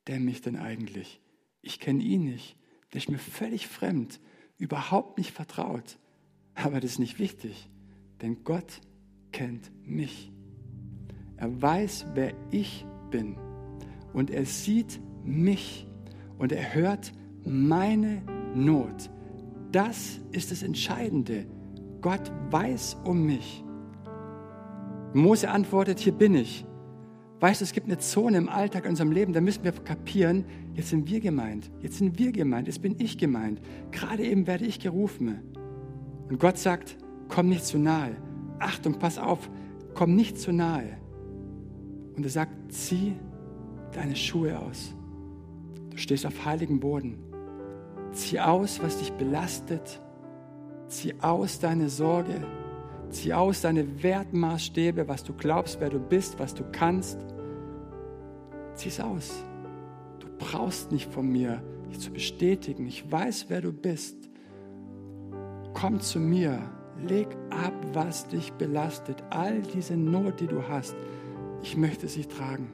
der 0.06 0.20
mich 0.20 0.42
denn 0.42 0.56
eigentlich? 0.56 1.20
Ich 1.62 1.80
kenne 1.80 2.02
ihn 2.02 2.24
nicht. 2.24 2.56
Der 2.92 2.98
ist 2.98 3.09
mir 3.09 3.18
völlig 3.18 3.66
fremd, 3.66 4.20
überhaupt 4.59 5.18
nicht 5.18 5.33
vertraut. 5.33 5.98
Aber 6.54 6.80
das 6.80 6.92
ist 6.92 6.98
nicht 6.98 7.18
wichtig, 7.18 7.70
denn 8.20 8.44
Gott 8.44 8.80
kennt 9.33 9.70
mich. 9.87 10.33
Er 11.37 11.62
weiß, 11.62 12.06
wer 12.14 12.35
ich 12.50 12.85
bin. 13.11 13.38
Und 14.12 14.30
er 14.30 14.44
sieht 14.44 15.00
mich. 15.24 15.87
Und 16.38 16.52
er 16.52 16.74
hört 16.74 17.12
meine 17.44 18.22
Not. 18.54 19.11
Das 19.72 20.20
ist 20.33 20.50
das 20.50 20.62
Entscheidende. 20.62 21.46
Gott 22.00 22.30
weiß 22.50 22.96
um 23.04 23.24
mich. 23.24 23.64
Mose 25.12 25.51
antwortet, 25.51 25.99
hier 25.99 26.12
bin 26.12 26.35
ich. 26.35 26.64
Weißt 27.40 27.61
du, 27.61 27.64
es 27.64 27.73
gibt 27.73 27.87
eine 27.87 27.99
Zone 27.99 28.37
im 28.37 28.49
Alltag 28.49 28.85
in 28.85 28.90
unserem 28.90 29.12
Leben, 29.12 29.33
da 29.33 29.40
müssen 29.40 29.64
wir 29.64 29.73
kapieren, 29.73 30.44
jetzt 30.75 30.90
sind 30.90 31.09
wir 31.09 31.20
gemeint, 31.20 31.70
jetzt 31.81 31.96
sind 31.96 32.18
wir 32.18 32.33
gemeint, 32.33 32.66
jetzt 32.66 32.83
bin 32.83 32.96
ich 32.99 33.16
gemeint. 33.16 33.62
Gerade 33.92 34.25
eben 34.25 34.46
werde 34.46 34.66
ich 34.66 34.79
gerufen. 34.79 35.40
Und 36.29 36.38
Gott 36.38 36.59
sagt, 36.59 36.99
komm 37.29 37.49
nicht 37.49 37.64
zu 37.64 37.79
nahe. 37.79 38.14
Achtung, 38.59 38.99
pass 38.99 39.18
auf, 39.18 39.51
komm 39.94 40.14
nicht 40.14 40.38
zu 40.38 40.53
nahe. 40.53 40.99
Und 42.14 42.25
er 42.25 42.31
sagt, 42.31 42.73
zieh 42.73 43.14
deine 43.92 44.14
Schuhe 44.14 44.59
aus. 44.59 44.94
Du 45.90 45.96
stehst 45.96 46.27
auf 46.27 46.44
heiligem 46.44 46.79
Boden. 46.79 47.18
Zieh 48.12 48.38
aus, 48.38 48.83
was 48.83 48.99
dich 48.99 49.12
belastet. 49.12 50.01
Zieh 50.88 51.14
aus 51.20 51.59
deine 51.59 51.88
Sorge. 51.88 52.44
Zieh 53.11 53.33
aus 53.33 53.62
deine 53.62 54.03
Wertmaßstäbe, 54.03 55.09
was 55.09 55.25
du 55.25 55.35
glaubst, 55.35 55.81
wer 55.81 55.90
du 55.90 55.99
bist, 55.99 56.38
was 56.38 56.55
du 56.55 56.64
kannst. 56.70 57.18
Zieh 58.75 58.88
es 58.88 59.01
aus. 59.01 59.44
Du 60.20 60.29
brauchst 60.38 60.92
nicht 60.92 61.12
von 61.12 61.29
mir, 61.29 61.62
dich 61.88 61.99
zu 61.99 62.12
bestätigen. 62.12 62.87
Ich 62.87 63.11
weiß, 63.11 63.46
wer 63.49 63.61
du 63.61 63.73
bist. 63.73 64.16
Komm 65.75 66.01
zu 66.01 66.20
mir. 66.20 66.61
Leg 67.09 67.29
ab, 67.51 67.73
was 67.92 68.29
dich 68.29 68.53
belastet. 68.53 69.23
All 69.31 69.62
diese 69.62 69.96
Not, 69.96 70.40
die 70.40 70.46
du 70.46 70.68
hast. 70.68 70.94
Ich 71.62 71.77
möchte 71.77 72.09
sie 72.09 72.27
tragen. 72.27 72.70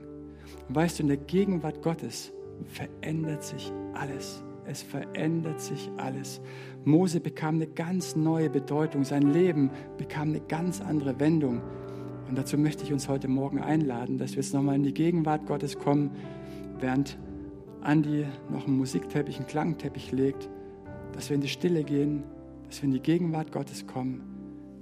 Und 0.68 0.74
weißt 0.74 0.98
du, 0.98 1.04
in 1.04 1.08
der 1.08 1.16
Gegenwart 1.16 1.82
Gottes 1.82 2.32
verändert 2.66 3.42
sich 3.42 3.72
alles. 3.94 4.42
Es 4.68 4.82
verändert 4.82 5.60
sich 5.60 5.90
alles. 5.96 6.40
Mose 6.84 7.20
bekam 7.20 7.56
eine 7.56 7.66
ganz 7.66 8.16
neue 8.16 8.50
Bedeutung. 8.50 9.04
Sein 9.04 9.32
Leben 9.32 9.70
bekam 9.98 10.30
eine 10.30 10.40
ganz 10.40 10.80
andere 10.80 11.18
Wendung. 11.20 11.62
Und 12.28 12.36
dazu 12.36 12.58
möchte 12.58 12.84
ich 12.84 12.92
uns 12.92 13.08
heute 13.08 13.28
Morgen 13.28 13.60
einladen, 13.60 14.18
dass 14.18 14.32
wir 14.32 14.42
jetzt 14.42 14.52
nochmal 14.52 14.76
in 14.76 14.82
die 14.82 14.94
Gegenwart 14.94 15.46
Gottes 15.46 15.78
kommen, 15.78 16.10
während 16.80 17.16
Andi 17.82 18.26
noch 18.50 18.66
einen 18.66 18.78
Musikteppich, 18.78 19.36
einen 19.36 19.46
Klangteppich 19.46 20.10
legt, 20.10 20.48
dass 21.12 21.30
wir 21.30 21.36
in 21.36 21.40
die 21.40 21.48
Stille 21.48 21.84
gehen, 21.84 22.24
dass 22.66 22.82
wir 22.82 22.88
in 22.88 22.94
die 22.94 23.00
Gegenwart 23.00 23.52
Gottes 23.52 23.86
kommen, 23.86 24.22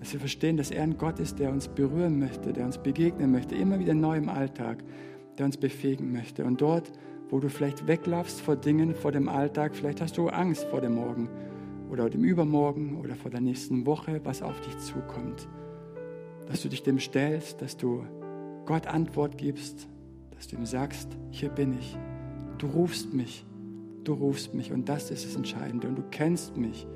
dass 0.00 0.12
wir 0.12 0.20
verstehen, 0.20 0.56
dass 0.56 0.70
er 0.70 0.82
ein 0.82 0.96
Gott 0.96 1.18
ist, 1.18 1.38
der 1.38 1.50
uns 1.50 1.68
berühren 1.68 2.18
möchte, 2.18 2.52
der 2.52 2.64
uns 2.64 2.78
begegnen 2.78 3.30
möchte, 3.30 3.54
immer 3.54 3.78
wieder 3.78 3.94
neu 3.94 4.16
im 4.16 4.30
Alltag, 4.30 4.82
der 5.38 5.46
uns 5.46 5.56
befähigen 5.56 6.12
möchte. 6.12 6.44
Und 6.44 6.60
dort, 6.60 6.92
wo 7.34 7.40
du 7.40 7.50
vielleicht 7.50 7.88
weglaufst 7.88 8.40
vor 8.40 8.54
Dingen, 8.54 8.94
vor 8.94 9.10
dem 9.10 9.28
Alltag, 9.28 9.74
vielleicht 9.74 10.00
hast 10.00 10.16
du 10.16 10.28
Angst 10.28 10.66
vor 10.70 10.80
dem 10.80 10.94
Morgen 10.94 11.28
oder 11.90 12.08
dem 12.08 12.22
Übermorgen 12.22 13.00
oder 13.00 13.16
vor 13.16 13.28
der 13.28 13.40
nächsten 13.40 13.86
Woche, 13.86 14.20
was 14.22 14.40
auf 14.40 14.60
dich 14.60 14.78
zukommt. 14.78 15.48
Dass 16.46 16.62
du 16.62 16.68
dich 16.68 16.84
dem 16.84 17.00
stellst, 17.00 17.60
dass 17.60 17.76
du 17.76 18.04
Gott 18.66 18.86
Antwort 18.86 19.36
gibst, 19.36 19.88
dass 20.30 20.46
du 20.46 20.54
ihm 20.54 20.64
sagst, 20.64 21.08
hier 21.32 21.48
bin 21.48 21.76
ich. 21.76 21.98
Du 22.58 22.68
rufst 22.68 23.12
mich, 23.12 23.44
du 24.04 24.12
rufst 24.12 24.54
mich 24.54 24.72
und 24.72 24.88
das 24.88 25.10
ist 25.10 25.26
das 25.26 25.34
Entscheidende 25.34 25.88
und 25.88 25.98
du 25.98 26.04
kennst 26.12 26.56
mich. 26.56 26.86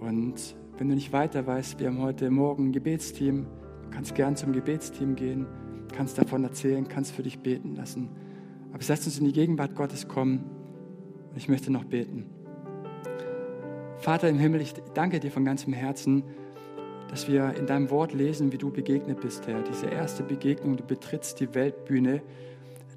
Und 0.00 0.56
wenn 0.78 0.88
du 0.88 0.96
nicht 0.96 1.12
weiter 1.12 1.46
weißt, 1.46 1.78
wir 1.78 1.86
haben 1.86 2.02
heute 2.02 2.28
Morgen 2.32 2.70
ein 2.70 2.72
Gebetsteam, 2.72 3.46
du 3.84 3.90
kannst 3.90 4.16
gern 4.16 4.34
zum 4.34 4.52
Gebetsteam 4.52 5.14
gehen, 5.14 5.46
kannst 5.94 6.18
davon 6.18 6.42
erzählen, 6.42 6.88
kannst 6.88 7.12
für 7.12 7.22
dich 7.22 7.38
beten 7.38 7.76
lassen. 7.76 8.08
Aber 8.72 8.82
lasst 8.86 9.06
uns 9.06 9.18
in 9.18 9.24
die 9.24 9.32
Gegenwart 9.32 9.74
Gottes 9.74 10.08
kommen. 10.08 10.44
Und 11.30 11.36
ich 11.36 11.48
möchte 11.48 11.72
noch 11.72 11.84
beten. 11.84 12.26
Vater 13.98 14.28
im 14.28 14.38
Himmel, 14.38 14.60
ich 14.60 14.74
danke 14.94 15.20
dir 15.20 15.30
von 15.30 15.44
ganzem 15.44 15.72
Herzen, 15.72 16.22
dass 17.08 17.26
wir 17.28 17.54
in 17.56 17.66
deinem 17.66 17.90
Wort 17.90 18.12
lesen, 18.12 18.52
wie 18.52 18.58
du 18.58 18.70
begegnet 18.70 19.20
bist, 19.20 19.46
Herr. 19.46 19.62
Diese 19.62 19.86
erste 19.86 20.22
Begegnung, 20.22 20.76
du 20.76 20.84
betrittst 20.84 21.40
die 21.40 21.54
Weltbühne 21.54 22.22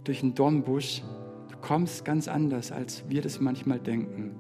durch 0.04 0.22
einen 0.22 0.36
Dornbusch. 0.36 1.02
Du 1.50 1.58
kommst 1.58 2.06
ganz 2.06 2.28
anders, 2.28 2.72
als 2.72 3.04
wir 3.10 3.22
das 3.22 3.39
manchmal 3.39 3.80
denken. 3.80 4.36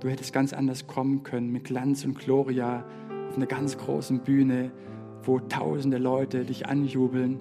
Du 0.00 0.08
hättest 0.08 0.32
ganz 0.32 0.52
anders 0.52 0.86
kommen 0.86 1.22
können, 1.22 1.50
mit 1.50 1.64
Glanz 1.64 2.04
und 2.04 2.18
Gloria, 2.18 2.84
auf 3.28 3.36
einer 3.36 3.46
ganz 3.46 3.76
großen 3.76 4.20
Bühne, 4.20 4.70
wo 5.22 5.40
tausende 5.40 5.98
Leute 5.98 6.44
dich 6.44 6.66
anjubeln. 6.66 7.40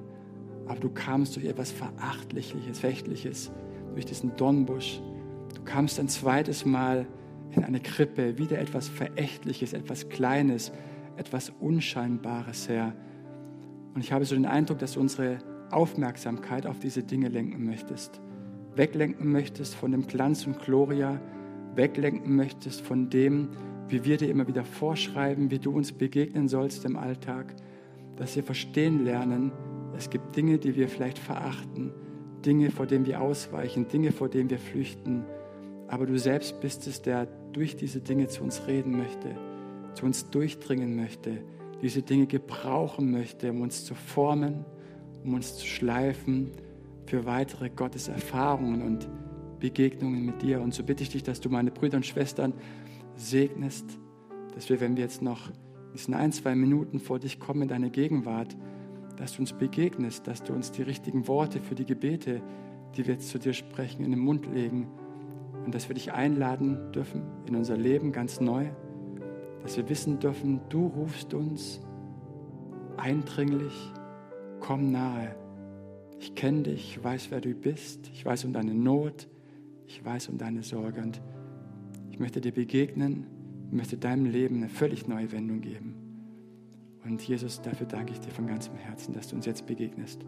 Aber 0.68 0.80
du 0.80 0.90
kamst 0.90 1.36
durch 1.36 1.46
etwas 1.46 1.72
Verachtliches, 1.72 2.80
Fechtliches, 2.80 3.52
durch 3.94 4.06
diesen 4.06 4.36
Dornbusch. 4.36 5.02
Du 5.54 5.62
kamst 5.64 6.00
ein 6.00 6.08
zweites 6.08 6.66
Mal 6.66 7.06
in 7.52 7.64
eine 7.64 7.80
Krippe, 7.80 8.38
wieder 8.38 8.60
etwas 8.60 8.88
Verächtliches, 8.88 9.74
etwas 9.74 10.10
Kleines, 10.10 10.72
etwas 11.18 11.52
Unscheinbares, 11.60 12.68
Herr. 12.68 12.94
Und 13.94 14.02
ich 14.02 14.12
habe 14.12 14.26
so 14.26 14.36
den 14.36 14.46
Eindruck, 14.46 14.80
dass 14.80 14.94
du 14.94 15.00
unsere 15.00 15.38
Aufmerksamkeit 15.72 16.66
auf 16.66 16.80
diese 16.80 17.04
Dinge 17.04 17.30
lenken 17.30 17.66
möchtest. 17.66 18.22
Weglenken 18.76 19.32
möchtest 19.32 19.76
von 19.76 19.92
dem 19.92 20.06
Glanz 20.06 20.46
und 20.46 20.60
Gloria, 20.60 21.20
weglenken 21.76 22.36
möchtest 22.36 22.82
von 22.82 23.10
dem, 23.10 23.50
wie 23.88 24.04
wir 24.04 24.18
dir 24.18 24.30
immer 24.30 24.48
wieder 24.48 24.66
vorschreiben, 24.66 25.52
wie 25.52 25.60
du 25.60 25.72
uns 25.72 25.92
begegnen 25.92 26.48
sollst 26.48 26.86
im 26.86 26.98
Alltag, 26.98 27.56
dass 28.18 28.36
wir 28.36 28.44
verstehen 28.44 29.06
lernen, 29.06 29.52
es 29.98 30.10
gibt 30.10 30.36
Dinge, 30.36 30.58
die 30.58 30.76
wir 30.76 30.88
vielleicht 30.88 31.18
verachten, 31.18 31.92
Dinge, 32.46 32.72
vor 32.72 32.86
denen 32.86 33.06
wir 33.06 33.22
ausweichen, 33.22 33.88
Dinge, 33.88 34.12
vor 34.12 34.30
denen 34.30 34.50
wir 34.50 34.60
flüchten. 34.60 35.24
Aber 35.88 36.06
du 36.06 36.18
selbst 36.18 36.60
bist 36.62 36.88
es, 36.88 37.02
der 37.02 37.28
durch 37.54 37.76
diese 37.76 38.02
Dinge 38.02 38.28
zu 38.28 38.44
uns 38.44 38.68
reden 38.68 38.98
möchte, 38.98 39.36
zu 39.94 40.06
uns 40.06 40.30
durchdringen 40.30 40.96
möchte, 40.96 41.42
diese 41.82 42.02
Dinge 42.02 42.28
gebrauchen 42.28 43.12
möchte, 43.12 43.52
um 43.52 43.62
uns 43.62 43.86
zu 43.86 43.96
formen, 43.96 44.66
um 45.24 45.34
uns 45.34 45.58
zu 45.58 45.66
schleifen 45.66 46.52
für 47.06 47.26
weitere 47.26 47.70
Gotteserfahrungen 47.70 48.82
und 48.82 49.08
Begegnungen 49.60 50.26
mit 50.26 50.42
dir. 50.42 50.62
Und 50.62 50.74
so 50.74 50.84
bitte 50.84 51.04
ich 51.04 51.10
dich, 51.10 51.24
dass 51.24 51.40
du 51.40 51.50
meine 51.50 51.72
Brüder 51.72 51.98
und 51.98 52.06
Schwestern 52.06 52.54
segnest, 53.16 53.86
dass 54.54 54.70
wir, 54.70 54.80
wenn 54.82 54.96
wir 54.96 55.04
jetzt 55.04 55.22
noch 55.22 55.52
in 56.08 56.14
ein, 56.14 56.32
zwei 56.32 56.56
Minuten 56.56 57.00
vor 57.00 57.20
dich 57.20 57.40
kommen 57.40 57.64
in 57.64 57.68
deine 57.68 57.90
Gegenwart, 57.90 58.56
dass 59.18 59.36
du 59.36 59.42
uns 59.42 59.54
begegnest, 59.54 60.28
dass 60.28 60.44
du 60.44 60.54
uns 60.54 60.72
die 60.72 60.82
richtigen 60.82 61.28
Worte 61.28 61.60
für 61.60 61.76
die 61.76 61.86
Gebete, 61.86 62.42
die 62.96 63.06
wir 63.08 63.16
jetzt 63.16 63.30
zu 63.30 63.40
dir 63.40 63.54
sprechen, 63.54 64.04
in 64.04 64.12
den 64.12 64.20
Mund 64.20 64.46
legen 64.46 64.88
und 65.66 65.74
dass 65.74 65.90
wir 65.90 65.96
dich 65.96 66.14
einladen 66.14 66.92
dürfen 66.92 67.24
in 67.46 67.56
unser 67.56 67.78
Leben 67.78 68.12
ganz 68.12 68.40
neu, 68.40 68.68
dass 69.64 69.78
wir 69.78 69.90
wissen 69.90 70.20
dürfen, 70.20 70.62
du 70.70 70.88
rufst 70.88 71.34
uns 71.34 71.82
eindringlich, 72.98 73.74
komm 74.60 74.92
nahe. 74.92 75.36
Ich 76.20 76.36
kenne 76.36 76.64
dich, 76.64 76.98
ich 76.98 77.04
weiß, 77.04 77.32
wer 77.32 77.42
du 77.42 77.54
bist, 77.54 78.10
ich 78.14 78.26
weiß 78.26 78.46
um 78.46 78.54
deine 78.54 78.74
Not, 78.74 79.28
ich 79.88 80.04
weiß 80.04 80.30
um 80.30 80.38
deine 80.38 80.64
Sorge 80.64 81.02
und 81.02 81.22
ich 82.10 82.20
möchte 82.20 82.42
dir 82.42 82.54
begegnen, 82.54 83.28
möchte 83.72 83.98
deinem 83.98 84.26
Leben 84.26 84.58
eine 84.58 84.70
völlig 84.70 85.08
neue 85.08 85.32
Wendung 85.32 85.62
geben. 85.62 85.95
Und 87.06 87.22
Jesus, 87.22 87.62
dafür 87.62 87.86
danke 87.86 88.14
ich 88.14 88.20
dir 88.20 88.32
von 88.32 88.48
ganzem 88.48 88.76
Herzen, 88.76 89.14
dass 89.14 89.28
du 89.28 89.36
uns 89.36 89.46
jetzt 89.46 89.68
begegnest. 89.68 90.26